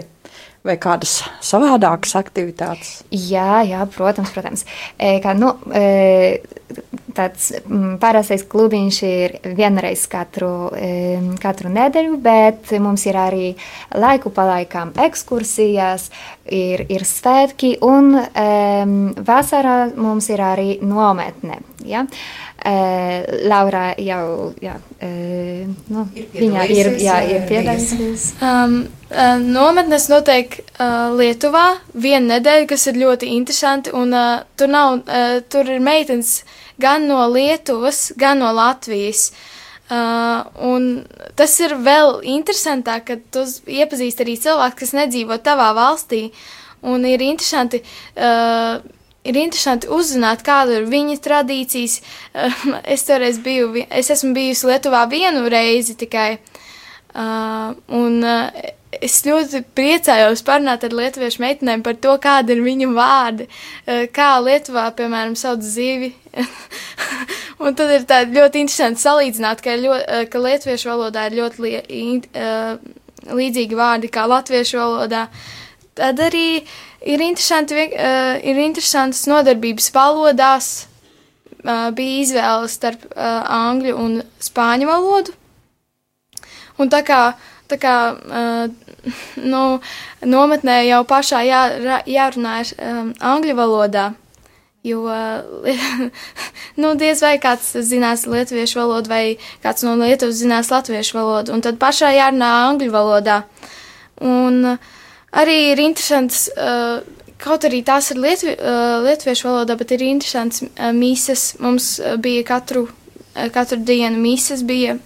vai 0.66 0.76
kādas 0.82 1.20
savādākas 1.46 2.16
aktivitātes? 2.18 3.00
Jā, 3.14 3.62
jā 3.68 3.84
protams, 3.94 4.32
protams. 4.34 4.66
E, 4.98 5.20
kā, 5.24 5.36
nu, 5.38 5.52
e, 5.70 6.42
tāds 7.16 7.52
mm, 7.60 7.98
parastais 8.02 8.44
klubiņš 8.50 9.02
ir 9.08 9.36
vienreiz 9.58 10.06
katru, 10.12 10.72
e, 10.74 10.90
katru 11.42 11.72
nedēļu, 11.74 12.18
bet 12.24 12.74
mums 12.82 13.06
ir 13.08 13.20
arī 13.20 13.52
laiku 13.96 14.34
pa 14.36 14.48
laikam 14.50 14.94
ekskursijas, 15.06 16.10
ir, 16.50 16.86
ir 16.90 17.06
svētki 17.08 17.76
un 17.86 18.16
e, 18.18 18.50
vasarā 19.26 19.78
mums 19.96 20.32
ir 20.34 20.44
arī 20.46 20.70
nometne. 20.82 21.62
Ja? 21.86 22.08
Uh, 22.66 23.22
Laura 23.46 23.92
jau 24.02 24.56
jā, 24.58 24.74
uh, 24.82 25.74
nu, 25.94 26.06
ir 26.18 26.32
viņa 26.34 26.64
ir, 26.74 26.88
jā, 26.98 27.18
ir 27.30 27.44
piedalījusies. 27.46 28.24
Um, 28.42 28.80
uh, 29.12 29.36
nometnes 29.38 30.08
notiek 30.10 30.58
uh, 30.58 31.14
Lietuvā 31.14 31.66
vienu 31.94 32.32
nedēļu, 32.32 32.66
kas 32.72 32.88
ir 32.90 32.98
ļoti 33.04 33.30
interesanti, 33.36 33.94
un 33.94 34.18
uh, 34.18 34.42
tur, 34.58 34.74
nav, 34.74 34.98
uh, 35.06 35.36
tur 35.46 35.70
ir 35.70 35.84
meitenes 35.86 36.40
gan 36.82 37.06
no 37.06 37.22
Lietuvas, 37.30 38.08
gan 38.18 38.42
no 38.42 38.50
Latvijas. 38.58 39.28
Uh, 39.86 40.42
un 40.66 41.06
tas 41.38 41.54
ir 41.62 41.78
vēl 41.86 42.24
interesantāk, 42.34 43.06
kad 43.12 43.26
tu 43.30 43.46
iepazīsti 43.70 44.26
arī 44.26 44.40
cilvēku, 44.42 44.82
kas 44.82 44.98
nedzīvo 44.98 45.38
tavā 45.46 45.70
valstī. 45.78 46.32
Un 46.86 47.06
ir 47.06 47.22
interesanti 47.22 47.86
uh, 47.86 48.82
ir 49.26 49.40
interesanti 49.40 49.90
uzzināt, 49.92 50.44
kāda 50.46 50.80
ir 50.80 50.90
viņa 50.92 51.18
tradīcijas. 51.26 52.00
Es 52.84 53.06
toreiz 53.08 53.40
biju, 53.44 53.74
es 53.90 54.12
esmu 54.14 54.34
bijusi 54.38 54.70
Lietuvā 54.70 55.06
vienu 55.12 55.46
reizi 55.52 55.98
tikai, 56.00 56.38
un 57.16 58.20
es 58.96 59.18
ļoti 59.26 59.64
priecājos 59.76 60.44
parunāt 60.48 60.86
ar 60.88 60.96
lietuviešu 60.96 61.42
meitenēm 61.44 61.84
par 61.84 61.98
to, 62.00 62.14
kāda 62.22 62.56
ir 62.56 62.64
viņu 62.64 62.94
vārdi, 62.96 63.50
kā 64.16 64.30
Lietuvā, 64.44 64.88
piemēram, 64.96 65.36
sauc 65.40 65.66
zivi. 65.66 66.14
un 67.64 67.76
tad 67.76 67.92
ir 67.96 68.08
tā 68.08 68.24
ļoti 68.30 68.64
interesanti 68.64 69.04
salīdzināt, 69.04 69.64
ka, 69.64 69.76
ļoti, 69.80 70.24
ka 70.32 70.42
lietuviešu 70.44 70.92
valodā 70.92 71.28
ir 71.30 71.38
ļoti 71.42 71.64
li, 71.66 71.76
līdzīgi 73.36 73.80
vārdi 73.80 74.12
kā 74.12 74.26
latviešu 74.32 74.80
valodā. 74.80 75.28
Tad 75.96 76.20
arī 76.20 76.48
uh, 76.60 76.74
ir, 77.06 77.22
interesanti, 77.22 77.78
uh, 77.94 78.36
ir 78.42 78.60
interesantas 78.66 79.26
nodarbības 79.30 79.92
valodās. 79.96 80.74
Uh, 81.66 81.90
bija 81.98 82.22
izvēle 82.22 82.70
starp 82.70 83.08
uh, 83.10 83.42
angļu 83.50 83.96
un 83.98 84.20
spāņu 84.44 84.90
valodu. 84.90 85.34
Un 86.78 86.92
tā 86.92 87.00
kā, 87.08 87.22
tā 87.72 87.80
kā 87.82 87.96
uh, 88.14 88.68
nu, 89.54 89.64
nometnē 90.22 90.82
jau 90.86 91.02
pašā 91.10 91.42
jā, 91.48 91.64
jārunā 92.06 92.60
ir 92.62 92.74
um, 92.78 93.10
angļu 93.34 93.56
valodā, 93.58 94.06
jo 94.86 95.08
uh, 95.10 96.12
nu, 96.82 96.94
diez 97.00 97.24
vai 97.26 97.38
kāds 97.42 97.72
zinās 97.88 98.28
lietuviešu 98.30 98.84
valodu 98.84 99.10
vai 99.10 99.24
kāds 99.66 99.88
no 99.88 99.96
Lietuvas 100.04 100.38
zinās 100.44 100.70
latviešu 100.74 101.18
valodu, 101.18 101.56
un 101.56 101.66
tad 101.66 101.82
pašā 101.82 102.14
jārunā 102.14 102.52
angļu 102.68 102.94
valodā. 102.94 103.42
Un, 104.22 104.62
uh, 104.76 104.94
arī 105.36 105.58
ir 105.72 105.82
interesants, 105.84 106.46
uh, 106.56 107.02
kaut 107.42 107.68
arī 107.68 107.82
tās 107.86 108.12
ir 108.14 108.22
lietvi, 108.22 108.56
uh, 108.56 109.02
lietuviešu 109.06 109.50
valodā, 109.50 109.76
bet 109.80 109.92
ir 109.96 110.06
interesants 110.08 110.64
uh, 110.66 110.92
mīsas. 110.96 111.54
Mums 111.64 111.96
uh, 112.00 112.16
bija 112.22 112.46
katru, 112.48 112.88
uh, 112.88 113.50
katru 113.54 113.82
dienu 113.84 114.22
mīsas 114.22 114.64
bija. 114.68 114.98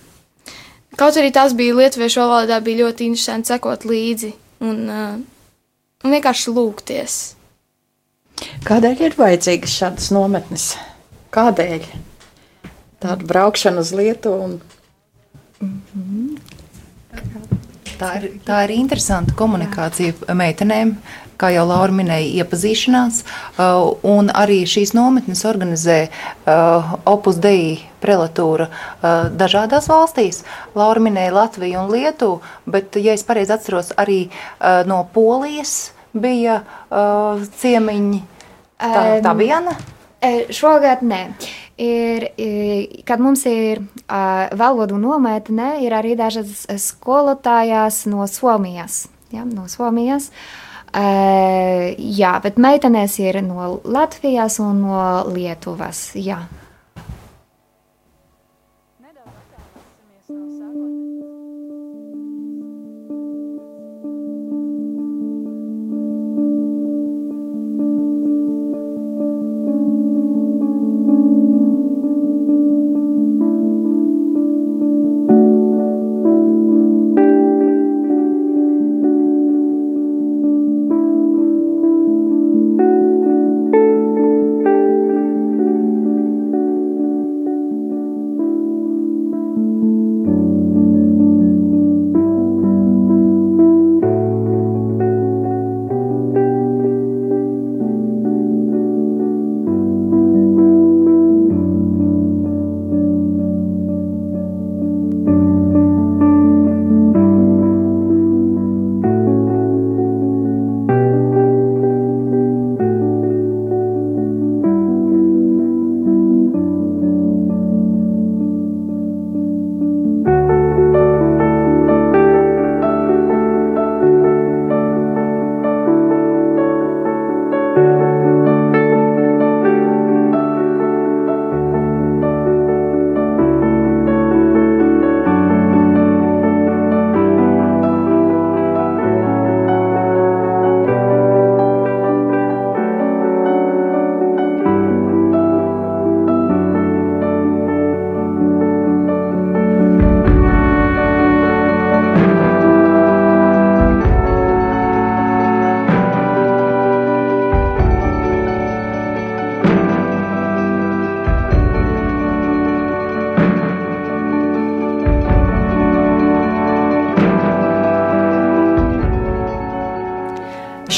Kaut 0.99 1.17
arī 1.19 1.31
tās 1.33 1.55
bija 1.57 1.77
lietuviešu 1.77 2.21
valodā, 2.23 2.59
bija 2.63 2.85
ļoti 2.85 3.09
interesanti 3.09 3.53
sekot 3.53 3.85
līdzi 3.87 4.33
un, 4.65 4.79
uh, 4.89 5.19
un 6.03 6.15
vienkārši 6.15 6.55
lūgties. 6.55 7.19
Kādēļ 8.67 9.01
ir 9.07 9.17
vajadzīgas 9.19 9.73
šādas 9.81 10.11
nometnes? 10.15 10.71
Kādēļ? 11.35 11.87
Tāda 12.99 13.27
braukšana 13.27 13.83
uz 13.83 13.93
Lietuvu 13.95 14.43
un 14.43 14.61
mm 15.61 15.81
-hmm. 15.95 17.48
Tā 17.99 18.13
ir, 18.15 18.29
tā 18.47 18.61
ir 18.63 18.71
interesanta 18.77 19.33
komunikācija 19.35 20.35
meitenēm, 20.37 20.93
kā 21.39 21.49
jau 21.51 21.65
Laura 21.67 21.91
minēja, 21.95 22.43
iepazīšanās. 22.43 23.21
Uh, 23.59 23.91
un 24.07 24.31
arī 24.31 24.61
šīs 24.69 24.93
nometnes 24.95 25.43
organizē 25.47 25.97
uh, 26.07 26.93
Opus 27.09 27.41
Dei 27.43 27.77
prelatūra 27.99 28.69
uh, 28.69 29.27
dažādās 29.35 29.89
valstīs. 29.91 30.45
Laura 30.79 31.03
minēja 31.03 31.35
Latviju 31.35 31.83
un 31.83 31.91
Lietuvu, 31.91 32.39
bet, 32.71 32.95
ja 33.03 33.17
es 33.17 33.25
pareizi 33.27 33.55
atceros, 33.55 33.91
arī 33.99 34.29
no 34.87 35.03
Polijas 35.13 35.91
bija 36.15 36.61
ciemiņi. 37.59 38.21
Tā, 38.79 39.03
tā 39.23 39.33
viena? 39.35 39.75
Šogad 40.55 41.03
nē 41.03 41.23
ir, 41.79 42.27
kad 43.07 43.21
mums 43.23 43.45
ir 43.49 43.83
valodu 44.59 44.99
nometne, 44.99 45.77
ir 45.85 45.95
arī 45.95 46.15
dažas 46.19 46.65
skolotājas 46.83 48.03
no 48.11 48.27
Somijas. 48.27 49.07
Ja, 49.31 49.45
no 49.45 49.67
Somijas. 49.69 50.29
Uh, 50.29 50.63
jā, 50.93 52.31
bet 52.41 52.57
meitenes 52.57 53.19
ir 53.21 53.43
no 53.45 53.79
Latvijas 53.85 54.59
un 54.59 54.81
no 54.81 55.01
Lietuvas. 55.29 56.15
Jā. 56.15 56.47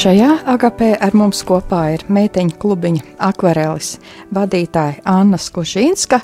Šajā 0.02 0.40
agapē 0.50 0.96
ar 0.98 1.14
mums 1.14 1.44
kopā 1.46 1.80
ir 1.94 2.02
meiteņu 2.10 2.56
klubiņa 2.58 3.02
akvarelis 3.22 3.92
vadītāja 4.34 5.04
Anna 5.06 5.38
Skušinska, 5.38 6.18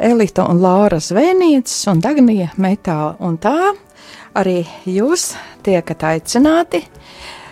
Elita 0.00 0.46
un 0.48 0.62
Laura 0.62 0.96
Zvēnieces 1.04 1.82
un 1.92 2.00
Dagnija 2.00 2.46
Metāla. 2.56 3.18
Un 3.20 3.36
tā 3.36 3.74
arī 4.40 4.62
jūs 4.88 5.34
tiekat 5.66 6.06
aicināti. 6.14 6.80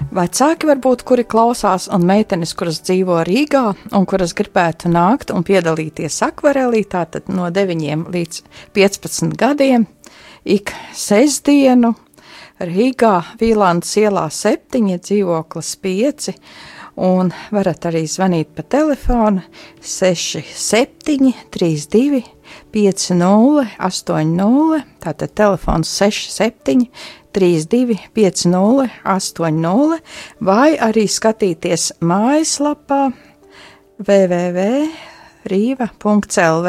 Vecāki 0.09 0.73
varbūt, 0.73 1.05
kuri 1.05 1.29
klausās, 1.29 1.91
un 1.93 2.09
meitenes, 2.09 2.57
kuras 2.57 2.81
dzīvo 2.89 3.21
Rīgā 3.29 3.67
un 3.93 4.09
kuras 4.09 4.33
gribētu 4.41 4.89
nākt 4.89 5.37
un 5.37 5.45
piedalīties 5.45 6.23
akvarelī, 6.31 6.87
tātad 6.89 7.29
no 7.29 7.53
9 7.53 8.09
līdz 8.09 8.45
15 8.73 9.37
gadiem, 9.37 9.85
ik 10.49 10.73
sestdienu 10.97 11.93
Rīgā, 12.59 13.39
Vīlāns 13.39 13.93
ielā 14.01 14.25
7, 14.35 14.97
dzīvoklis 14.99 15.69
5, 15.79 16.33
un 17.07 17.31
varat 17.55 17.87
arī 17.87 18.03
zvanīt 18.11 18.51
pa 18.57 18.65
telefonu 18.67 19.45
67 19.79 21.31
32 21.55 22.19
50 22.75 23.63
80, 23.79 24.83
tātad 25.05 25.31
telefons 25.39 25.87
67 26.01 26.89
32 27.39 27.95
50 28.19 28.91
80, 29.07 30.03
vai 30.43 30.75
arī 30.83 31.07
skatīties 31.07 32.03
mājaslapā 32.03 33.15
www.rīva.lv. 34.03 36.69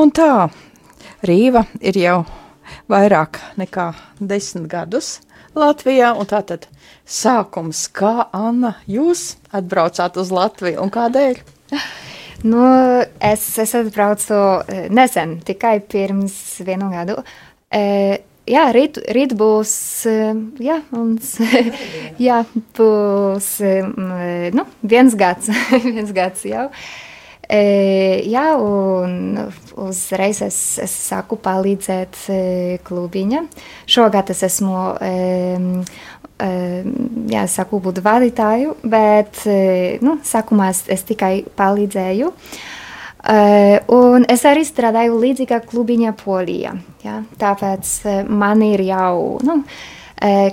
Un 0.00 0.08
tā, 0.16 0.48
Rīva 1.26 1.66
ir 1.84 1.96
jau 2.00 2.45
vairāk 2.90 3.40
nekā 3.60 3.90
desmit 4.20 4.68
gadus 4.70 5.16
Latvijā, 5.56 6.10
tātad 6.28 6.66
sākums, 7.08 7.86
kā 7.88 8.28
Anna, 8.36 8.74
jūs 8.84 9.36
atbraucāt 9.56 10.18
uz 10.20 10.32
Latviju 10.34 10.82
un 10.84 10.92
kādēļ? 10.92 11.40
Nu, 12.46 12.60
es, 13.24 13.42
es 13.58 13.70
atbraucu 13.74 14.36
eh, 14.68 14.82
nesen, 14.92 15.38
tikai 15.42 15.78
pirms 15.80 16.34
vienu 16.62 16.90
gadu. 16.92 17.14
E, 17.72 17.80
jā, 18.46 18.66
rīt, 18.76 19.00
rīt 19.16 19.32
būs, 19.40 19.72
eh, 20.12 20.36
jā, 20.62 20.76
mums, 20.92 21.32
jā, 22.28 22.42
būs, 22.76 23.48
nu, 24.60 24.66
viens 24.84 25.16
gads, 25.18 25.48
viens 25.88 26.12
gads 26.14 26.44
jau. 26.46 26.68
E, 26.68 27.05
E, 27.46 28.22
jā, 28.26 28.46
un 28.58 29.36
uzreiz 29.78 30.40
es, 30.42 30.56
es 30.82 30.94
sāku 31.06 31.38
palīdzēt 31.38 32.18
e, 32.32 32.38
klubiņa. 32.86 33.42
Šogad 33.86 34.32
es 34.34 34.42
esmu, 34.48 34.80
e, 34.98 35.12
jā, 37.30 37.44
saku 37.48 37.80
būt 37.84 38.02
vadītāju, 38.04 38.74
bet, 38.82 39.44
nu, 40.04 40.18
sākumā 40.26 40.72
es, 40.74 40.82
es 40.92 41.06
tikai 41.08 41.46
palīdzēju. 41.56 42.32
Un 43.96 44.26
es 44.30 44.44
arī 44.46 44.62
strādāju 44.62 45.16
līdzīgā 45.18 45.62
klubiņa 45.66 46.12
Polijā. 46.20 46.74
Ja? 47.02 47.16
Tāpēc 47.40 47.94
man 48.28 48.62
ir 48.62 48.84
jau, 48.86 49.40
nu, 49.48 49.56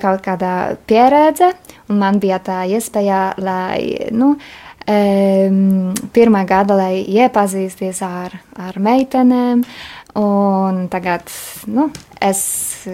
kaut 0.01 0.23
kāda 0.25 0.53
pieredze, 0.87 1.51
un 1.91 1.99
man 2.01 2.17
bija 2.23 2.39
tā 2.41 2.63
iespēja, 2.71 3.19
lai, 3.43 4.09
nu, 4.15 4.31
um, 4.33 4.62
pirmā 4.87 6.43
gada, 6.49 6.77
lai 6.77 7.03
iepazīsties 7.07 8.01
ar, 8.05 8.37
ar 8.59 8.79
meitenēm. 8.79 9.63
Un 10.19 10.83
tagad 10.93 11.31
nu, 11.73 11.87
es, 12.23 12.87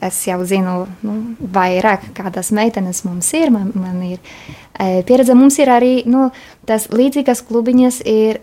es 0.00 0.24
jau 0.26 0.40
zinu 0.48 0.86
nu, 1.04 1.14
vairāk, 1.52 2.10
kādas 2.16 2.52
meitenes 2.54 3.04
mums 3.06 3.28
ir. 3.36 3.52
Man, 3.52 3.70
man 3.76 4.00
ir 4.06 4.18
e, 4.18 5.02
pieredze, 5.06 5.36
mums 5.36 5.58
ir 5.60 5.70
arī 5.72 5.92
nu, 6.08 6.30
tas 6.68 6.86
līdzīgas 6.92 7.42
klubiņas 7.48 8.00
ir 8.08 8.40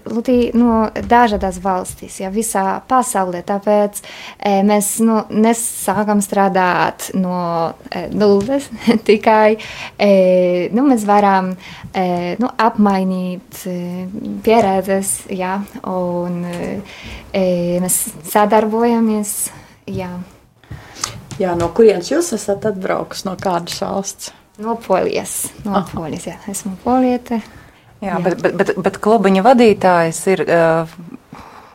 nu, 0.57 0.71
dažādas 1.09 1.59
valstīs, 1.63 2.19
ja 2.21 2.29
visā 2.33 2.65
pasaulē. 2.89 3.41
Tāpēc 3.47 4.01
e, 4.03 4.59
mēs 4.67 4.97
nu, 5.05 5.21
nesākam 5.33 6.21
strādāt 6.25 7.09
no 7.17 7.39
e, 7.89 8.05
nulles, 8.13 8.69
tikai 9.09 9.57
e, 9.97 10.11
nu, 10.75 10.85
mēs 10.91 11.07
varam 11.09 11.55
e, 11.93 12.35
nu, 12.41 12.51
apmainīt 12.69 13.63
e, 13.65 13.79
pieredzes, 14.45 15.15
ja, 15.33 15.57
un 15.89 16.43
e, 16.53 17.39
mēs 17.81 18.03
sadarbojamies. 18.29 19.39
Jā. 19.89 20.11
Jā, 21.39 21.53
no 21.55 21.69
kurienes 21.73 22.11
jūs 22.11 22.33
esat 22.35 22.67
atbraucis? 22.69 23.23
No 23.25 23.37
kādas 23.39 23.79
valsts? 23.81 24.33
No 24.59 24.75
Polijas. 24.75 25.47
No 25.63 25.77
Aha. 25.79 25.87
Polijas 25.93 26.27
jā. 26.27 26.35
Esmu 26.51 26.75
poliete. 26.83 27.39
Jā, 28.03 28.17
jā. 28.17 28.19
Bet, 28.25 28.41
bet, 28.43 28.57
bet, 28.59 28.73
bet 28.83 28.99
klubiņa 29.03 29.43
vadītājs 29.45 30.19
ir 30.33 30.43
uh, 30.43 30.97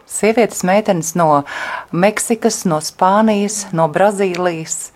sievietes 0.08 0.60
meitenes 0.68 1.14
no 1.16 1.44
Meksikas, 1.92 2.62
no 2.68 2.82
Spānijas, 2.84 3.64
no 3.76 3.88
Brazīlijas. 3.92 4.92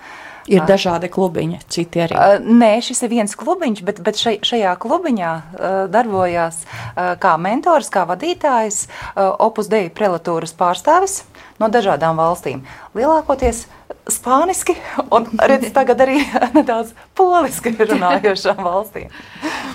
Ir 0.48 0.62
dažādi 0.64 1.10
klubiņi, 1.12 1.58
citi 1.68 2.00
arī. 2.00 2.14
Uh, 2.16 2.38
nē, 2.40 2.78
šis 2.80 3.02
ir 3.04 3.10
viens 3.12 3.34
klubiņš, 3.36 3.82
bet, 3.84 3.98
bet 4.00 4.16
šajā 4.16 4.70
klubiņā 4.80 5.32
uh, 5.36 5.80
darbojās 5.92 6.62
uh, 6.64 7.10
kā 7.20 7.34
mentors, 7.36 7.90
kā 7.92 8.06
vadītājs, 8.08 8.86
uh, 8.88 9.34
opus 9.44 9.68
deju 9.68 9.92
prelatūras 9.92 10.56
pārstāvis 10.56 11.18
no 11.58 11.68
dažādām 11.72 12.18
valstīm. 12.18 12.64
Lielākoties 12.96 13.66
spāniski 14.10 14.76
un 15.14 15.28
redz, 15.38 15.70
tagad 15.76 16.02
arī 16.04 16.20
nedaudz 16.56 16.94
poliski 17.18 17.74
runājošām 17.78 18.62
valstīm. 18.64 19.12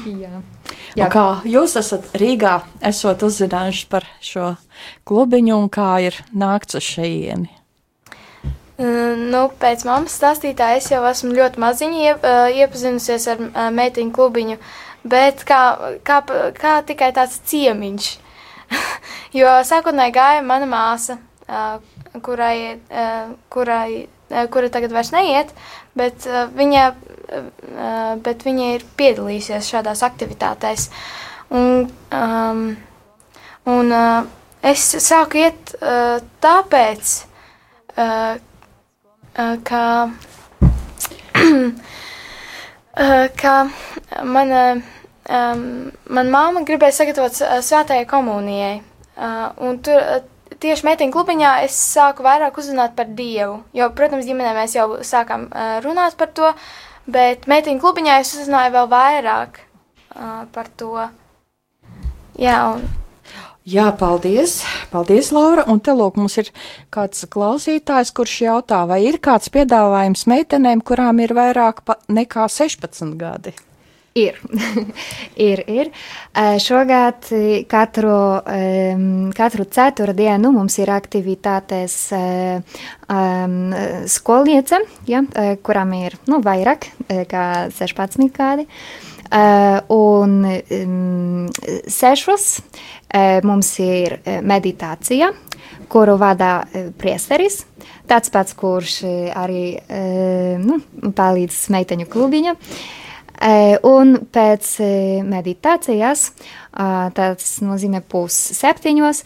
Jā. 0.07 0.43
Jā. 0.93 1.07
Kā 1.09 1.25
jūs 1.49 1.73
esat 1.79 2.11
Rīgā, 2.21 2.59
esot 2.85 3.23
uzzinājuši 3.25 3.87
par 3.89 4.05
šo 4.21 4.53
klubiņu 5.09 5.55
un 5.57 5.69
kā 5.73 5.89
ir 6.05 6.19
nākts 6.37 6.77
uz 6.77 6.85
šejieni? 6.85 7.49
Nu, 8.77 9.47
pēc 9.61 9.85
mammas 9.85 10.13
stāstītā 10.17 10.71
es 10.77 10.89
jau 10.91 11.01
esmu 11.09 11.33
ļoti 11.33 11.61
maziņi 11.61 12.05
iep, 12.07 12.25
iepazinusies 12.57 13.27
ar 13.33 13.41
meitiņu 13.73 14.13
klubiņu, 14.13 14.57
bet 15.09 15.41
kā, 15.49 15.61
kā, 16.05 16.19
kā 16.57 16.75
tikai 16.85 17.09
tāds 17.15 17.39
ciemiņš. 17.49 18.09
jo 19.39 19.51
sākotnēji 19.67 20.15
gāja 20.15 20.41
mana 20.45 20.67
māsa, 20.69 21.17
kurai, 22.23 22.57
kurai 23.53 24.07
kura 24.49 24.69
tagad 24.69 24.93
vairs 24.93 25.11
neiet, 25.13 25.51
bet 25.97 26.25
viņa, 26.57 26.85
bet 28.25 28.45
viņa 28.47 28.69
ir 28.77 28.85
piedalījusies 28.97 29.69
šādās 29.73 30.03
aktivitātēs. 30.05 30.87
Un, 31.53 31.85
um, 32.17 32.63
un 33.69 33.93
es 34.65 34.87
sāku 35.05 35.43
iet 35.43 35.75
tāpēc, 36.43 37.13
ka, 39.69 39.83
ka 43.43 43.55
mana, 44.23 44.63
mana 45.29 46.29
māma 46.29 46.65
gribēja 46.65 46.99
sagatavot 47.01 47.37
svētajai 47.37 48.09
komunijai. 48.09 48.75
Un 49.61 49.77
tur, 49.85 49.99
tieši 50.61 50.87
meiteņu 50.87 51.13
klubiņā 51.13 51.51
es 51.65 51.77
sāku 51.93 52.25
vairāk 52.25 52.57
uzzināt 52.59 52.95
par 52.97 53.11
Dievu. 53.17 53.61
Jo, 53.75 53.89
protams, 53.95 54.27
ģimenē 54.27 54.55
mēs 54.57 54.75
jau 54.77 54.87
sākām 55.05 55.47
uh, 55.49 55.77
runāt 55.85 56.17
par 56.19 56.31
to, 56.35 56.53
bet 57.09 57.47
meiteņu 57.51 57.81
klubiņā 57.83 58.19
es 58.23 58.33
uzzināju 58.37 58.75
vēl 58.77 58.91
vairāk 58.91 59.61
uh, 59.61 60.43
par 60.53 60.69
to. 60.77 61.07
Jā, 62.39 62.59
un... 62.75 62.85
Jā, 63.63 63.85
paldies. 63.95 64.57
Paldies, 64.91 65.29
Laura. 65.31 65.63
Un 65.71 65.79
te 65.79 65.93
lūk, 65.95 66.17
mums 66.19 66.35
ir 66.41 66.49
kāds 66.91 67.23
klausītājs, 67.31 68.11
kurš 68.11 68.33
jautā, 68.43 68.81
vai 68.89 68.99
ir 69.07 69.21
kāds 69.23 69.47
piedāvājums 69.53 70.25
meitenēm, 70.27 70.81
kurām 70.83 71.21
ir 71.23 71.31
vairāk 71.37 71.79
nekā 72.11 72.49
16 72.51 73.15
gadi? 73.21 73.55
Ir, 74.15 74.35
ir, 75.35 75.63
ir. 75.65 75.87
Šogad 76.61 77.25
katru, 77.65 78.17
katru 79.33 79.65
ceturtdienu 79.65 80.51
mums 80.53 80.77
ir 80.77 80.91
aktivitātes 80.93 81.95
skolniece, 84.13 84.81
ja, 85.09 85.23
kuram 85.65 85.97
ir 85.97 86.19
nu, 86.29 86.43
vairāk 86.45 86.91
kā 87.31 87.47
16 87.73 88.29
gadi. 88.37 88.67
Un 89.97 90.39
sešos 91.97 92.49
mums 93.49 93.75
ir 93.81 94.19
meditācija, 94.45 95.33
kuru 95.89 96.19
vada 96.21 96.59
priesteris, 97.01 97.63
tāds 98.05 98.29
pats, 98.29 98.53
kurš 98.53 98.99
arī 99.33 99.71
nu, 100.61 100.83
palīdz 101.17 101.63
meiteņu 101.73 102.13
klubiņa. 102.13 102.61
Un 103.43 104.13
pēc 104.31 104.67
meditācijas, 105.27 106.29
tas 106.71 107.49
nozīmē 107.59 107.99
pusseptiņos, 108.07 109.23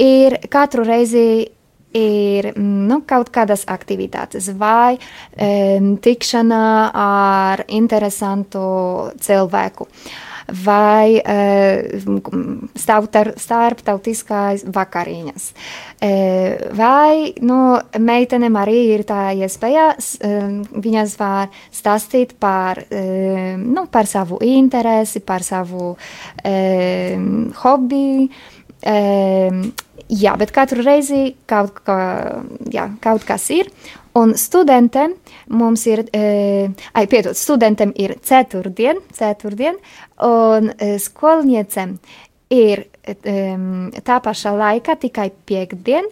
ir 0.00 0.38
katru 0.48 0.86
reizi 0.88 1.50
ir 1.92 2.52
mm, 2.54 2.86
nu, 2.88 3.00
kaut 3.06 3.30
kādas 3.34 3.64
aktivitātes 3.70 4.50
vai 4.58 4.96
um, 4.96 5.96
tikšana 6.02 6.64
ar 6.94 7.64
interesantu 7.68 8.62
cilvēku. 9.20 9.88
Vai 10.64 11.20
uh, 11.20 11.84
starptautiskās 12.76 14.64
vakariņas. 14.66 15.44
Uh, 16.00 16.72
vai 16.76 17.34
nu, 17.44 17.78
meitenēm 17.98 18.56
arī 18.60 18.78
ir 18.94 19.04
tā 19.08 19.30
iespēja, 19.38 19.92
uh, 19.96 20.48
viņas 20.74 21.18
var 21.20 21.48
stāstīt 21.74 22.34
par, 22.40 22.82
nu, 22.90 23.86
par 23.92 24.06
savu 24.10 24.38
interesi, 24.44 25.20
par 25.24 25.42
savu 25.46 25.96
hobiju. 27.62 28.28
Jā, 30.10 30.32
bet 30.34 30.50
katru 30.50 30.82
reizi 30.82 31.36
kaut, 31.46 31.84
kā, 31.86 31.96
jā, 32.72 32.88
kaut 33.04 33.22
kas 33.28 33.44
ir. 33.54 33.68
Un 34.18 34.32
studentiem 34.34 35.14
mums 35.54 35.84
ir, 35.86 36.02
e, 36.12 36.70
ai, 36.92 37.06
piedod, 37.06 37.36
studentiem 37.38 37.92
ir 37.94 38.16
ceturtdien, 38.26 38.98
ceturtdien, 39.14 39.78
un 40.26 40.72
e, 40.74 40.96
skolniecēm 40.98 41.94
ir 42.50 42.88
e, 43.06 43.14
tā 44.02 44.18
paša 44.24 44.54
laika 44.58 44.96
tikai 44.98 45.28
piekdien, 45.46 46.10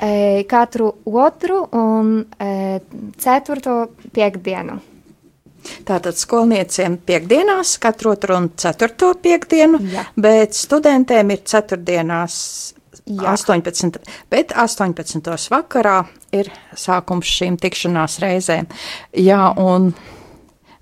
e, 0.00 0.44
katru 0.48 0.94
otru 1.04 1.66
un 1.76 2.14
e, 2.24 2.80
ceturto 3.20 3.80
piekdienu. 4.14 4.78
Tātad 5.84 6.16
skolnieciem 6.16 6.96
piekdienās, 7.04 7.74
katru 7.82 8.14
otru 8.14 8.36
un 8.38 8.48
ceturto 8.56 9.12
piekdienu, 9.20 9.80
Jā. 9.92 10.06
bet 10.16 10.56
studentiem 10.56 11.34
ir 11.34 11.42
ceturtdienās 11.44 12.38
Jā. 13.08 13.32
18, 13.32 13.98
bet 14.28 14.52
18. 14.52 15.48
vakarā 15.48 16.02
ir 16.36 16.50
sākums 16.76 17.30
šīm 17.38 17.56
tikšanās 17.60 18.18
reizēm. 18.20 18.68
Jā, 19.16 19.40
un 19.56 19.94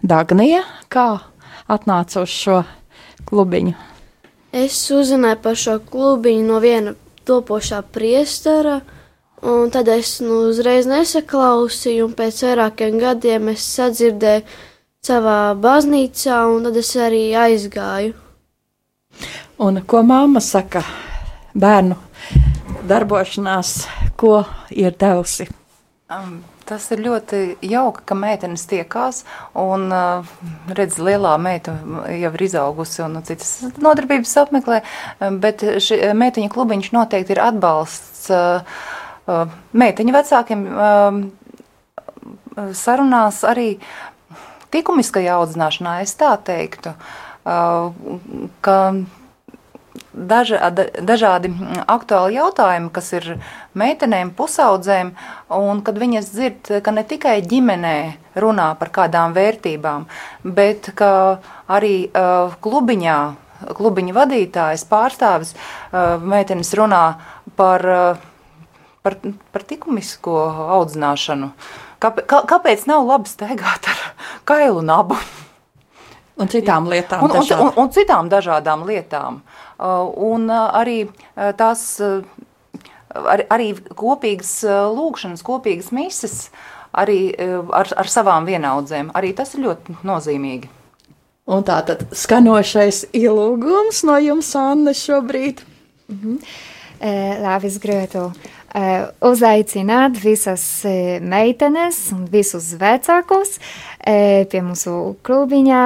Dagnija, 0.02 0.64
kā 0.90 1.06
atnāca 1.70 2.24
uz 2.24 2.34
šo 2.34 2.60
klubiņu? 3.30 3.76
Es 4.56 4.78
uzzināju 4.90 5.38
par 5.44 5.58
šo 5.60 5.78
klubiņu 5.86 6.46
no 6.48 6.60
viena 6.62 6.94
topošā 7.28 7.82
priestera, 7.94 8.80
un 9.42 9.70
tad 9.70 9.90
es 9.92 10.16
nu, 10.24 10.46
uzreiz 10.50 10.88
nesaklausīju, 10.90 12.08
un 12.08 12.16
pēc 12.18 12.42
vairākiem 12.46 12.98
gadiem 13.02 13.52
es 13.54 13.66
sadzirdēju 13.76 14.46
savā 15.06 15.40
baznīcā, 15.62 16.40
un 16.50 16.66
tad 16.66 16.80
es 16.82 16.90
arī 16.98 17.28
aizgāju. 17.38 18.16
Un 19.62 19.80
ko 19.88 20.02
māma 20.04 20.42
saka 20.44 20.82
bērnu 21.56 22.05
darbošanās, 22.88 23.87
ko 24.18 24.44
ir 24.70 24.96
devusi? 24.99 25.49
Um, 26.07 26.38
tas 26.66 26.85
ir 26.94 27.03
ļoti 27.03 27.40
jauki, 27.66 28.05
ka 28.07 28.14
meitenes 28.18 28.66
tiekās, 28.70 29.25
un 29.59 29.88
uh, 29.90 30.29
redz, 30.70 31.01
lielā 31.03 31.33
meita 31.42 31.75
jau 32.14 32.31
ir 32.38 32.44
izaugusi 32.46 33.03
un 33.03 33.18
citas 33.27 33.57
nodarbības 33.83 34.37
apmeklē, 34.44 34.83
um, 35.18 35.40
bet 35.42 35.64
šī 35.83 36.12
meitiņa 36.14 36.53
klubiņš 36.55 36.92
noteikti 36.94 37.35
ir 37.35 37.42
atbalsts 37.49 38.29
uh, 38.31 38.79
uh, 39.27 39.59
meitiņu 39.75 40.14
vecākiem 40.14 40.62
uh, 40.70 41.20
sarunās 42.79 43.42
arī 43.46 43.72
likumiskajā 44.77 45.37
audzināšanā, 45.40 46.01
es 46.05 46.12
tā 46.18 46.35
teiktu, 46.44 46.92
ka 48.66 48.77
daža, 50.16 50.70
dažādi 51.05 51.50
aktuāli 51.87 52.38
jautājumi, 52.38 52.90
kas 52.94 53.12
ir 53.16 53.29
meitenēm, 53.76 54.33
pusaudzēm, 54.37 55.12
un 55.52 55.83
kad 55.87 56.00
viņas 56.00 56.31
dzird, 56.33 56.70
ka 56.83 56.94
ne 56.94 57.05
tikai 57.07 57.38
ģimenē 57.46 57.96
runā 58.40 58.72
par 58.81 58.92
kādām 58.94 59.37
vērtībām, 59.37 60.07
bet 60.44 60.90
arī 60.96 61.94
uh, 62.09 62.57
klubiņā, 62.64 63.18
klubiņa 63.76 64.16
vadītājs, 64.16 64.87
pārstāvis, 64.88 65.55
uh, 65.57 66.16
meitenes 66.20 66.72
runā 66.76 67.05
par, 67.59 67.85
uh, 67.85 68.22
par, 69.05 69.18
par 69.52 69.66
likumisko 69.70 70.38
audzināšanu. 70.81 71.52
Kāpēc, 72.00 72.29
kāpēc 72.29 72.88
nav 72.90 73.07
labi 73.09 73.31
staigāt 73.31 73.88
ar 73.88 74.00
kailu 74.48 74.85
nabu? 74.85 75.16
Un 76.37 76.50
citām 76.52 76.85
lietām. 76.92 77.22
Un, 77.24 77.33
un, 77.33 77.46
un, 77.64 77.70
un 77.81 77.88
citām 77.94 78.26
dažādām 78.29 78.83
lietām. 78.85 79.38
Uh, 79.40 79.55
un 79.78 80.48
uh, 80.50 80.70
arī 80.80 81.04
uh, 81.06 81.50
tās, 81.58 81.84
ar, 82.00 83.44
arī 83.52 83.72
kopīgas 83.96 84.58
lūkšanas, 84.96 85.44
kopīgas 85.46 85.92
mises, 85.94 86.38
arī 86.96 87.34
ar, 87.36 87.90
ar 87.92 88.08
savām 88.08 88.48
vienaudzēm. 88.48 89.12
Arī 89.16 89.34
tas 89.36 89.52
ir 89.54 89.66
ļoti 89.66 89.98
nozīmīgi. 90.06 90.70
Un 91.46 91.62
tā 91.62 91.76
tad 91.86 92.06
skanošais 92.16 93.04
ielūgums 93.14 94.00
no 94.08 94.16
jums, 94.18 94.48
Anna, 94.56 94.96
šobrīd. 94.96 95.60
-hmm. 96.08 96.38
Lāvis 97.44 97.76
Grēto 97.78 98.32
Eh, 98.32 98.55
uzaicināt 99.24 100.18
visas 100.20 100.84
eh, 100.84 101.16
meitenes 101.20 102.12
un 102.12 102.26
visus 102.28 102.74
vecākus 102.76 103.56
eh, 103.56 104.44
pie 104.50 104.60
mūsu 104.64 105.16
klubiņā, 105.26 105.82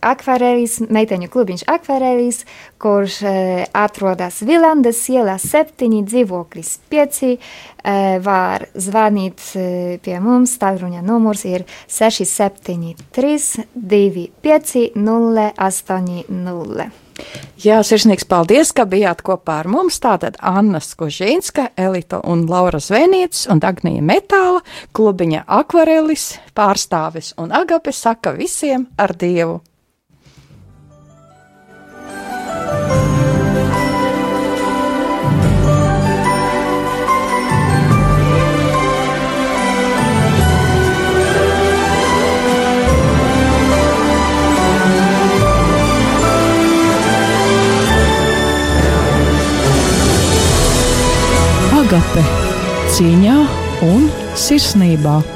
akvarēlis, 0.00 0.78
meiteņu 0.88 1.28
klubiņš 1.32 1.66
akvarēlis, 1.76 2.42
kurš 2.80 3.20
atrodas 3.76 4.40
Vilandes 4.46 5.02
ielā 5.12 5.36
7, 5.40 6.02
dzīvoklis 6.08 6.76
5, 6.92 7.22
var 8.26 8.66
zvanīt 8.74 9.42
pie 10.02 10.18
mums, 10.20 10.56
tālruņa 10.60 11.04
numurs 11.06 11.46
ir 11.48 11.64
673 11.86 13.66
25 13.76 14.92
080. 14.96 17.05
Jā, 17.64 17.78
sirsnīgs 17.86 18.26
paldies, 18.28 18.72
ka 18.76 18.84
bijāt 18.88 19.22
kopā 19.26 19.60
ar 19.62 19.70
mums. 19.72 19.96
Tātad 20.02 20.36
Anna 20.44 20.80
Skožīnska, 20.84 21.70
Elita 21.76 22.20
un 22.24 22.44
Laura 22.50 22.80
Zvēnietis 22.82 23.46
un 23.52 23.62
Dagnija 23.64 24.04
Metāla, 24.04 24.60
klubiņa 24.96 25.46
akvarelis, 25.60 26.34
pārstāvis 26.56 27.32
un 27.40 27.56
agape 27.56 27.96
saka 27.96 28.36
visiem 28.36 28.90
ar 29.00 29.16
Dievu! 29.16 29.62
Agape 51.86 52.22
cīņā 52.96 53.36
un 53.86 54.08
sirsnībā. 54.34 55.35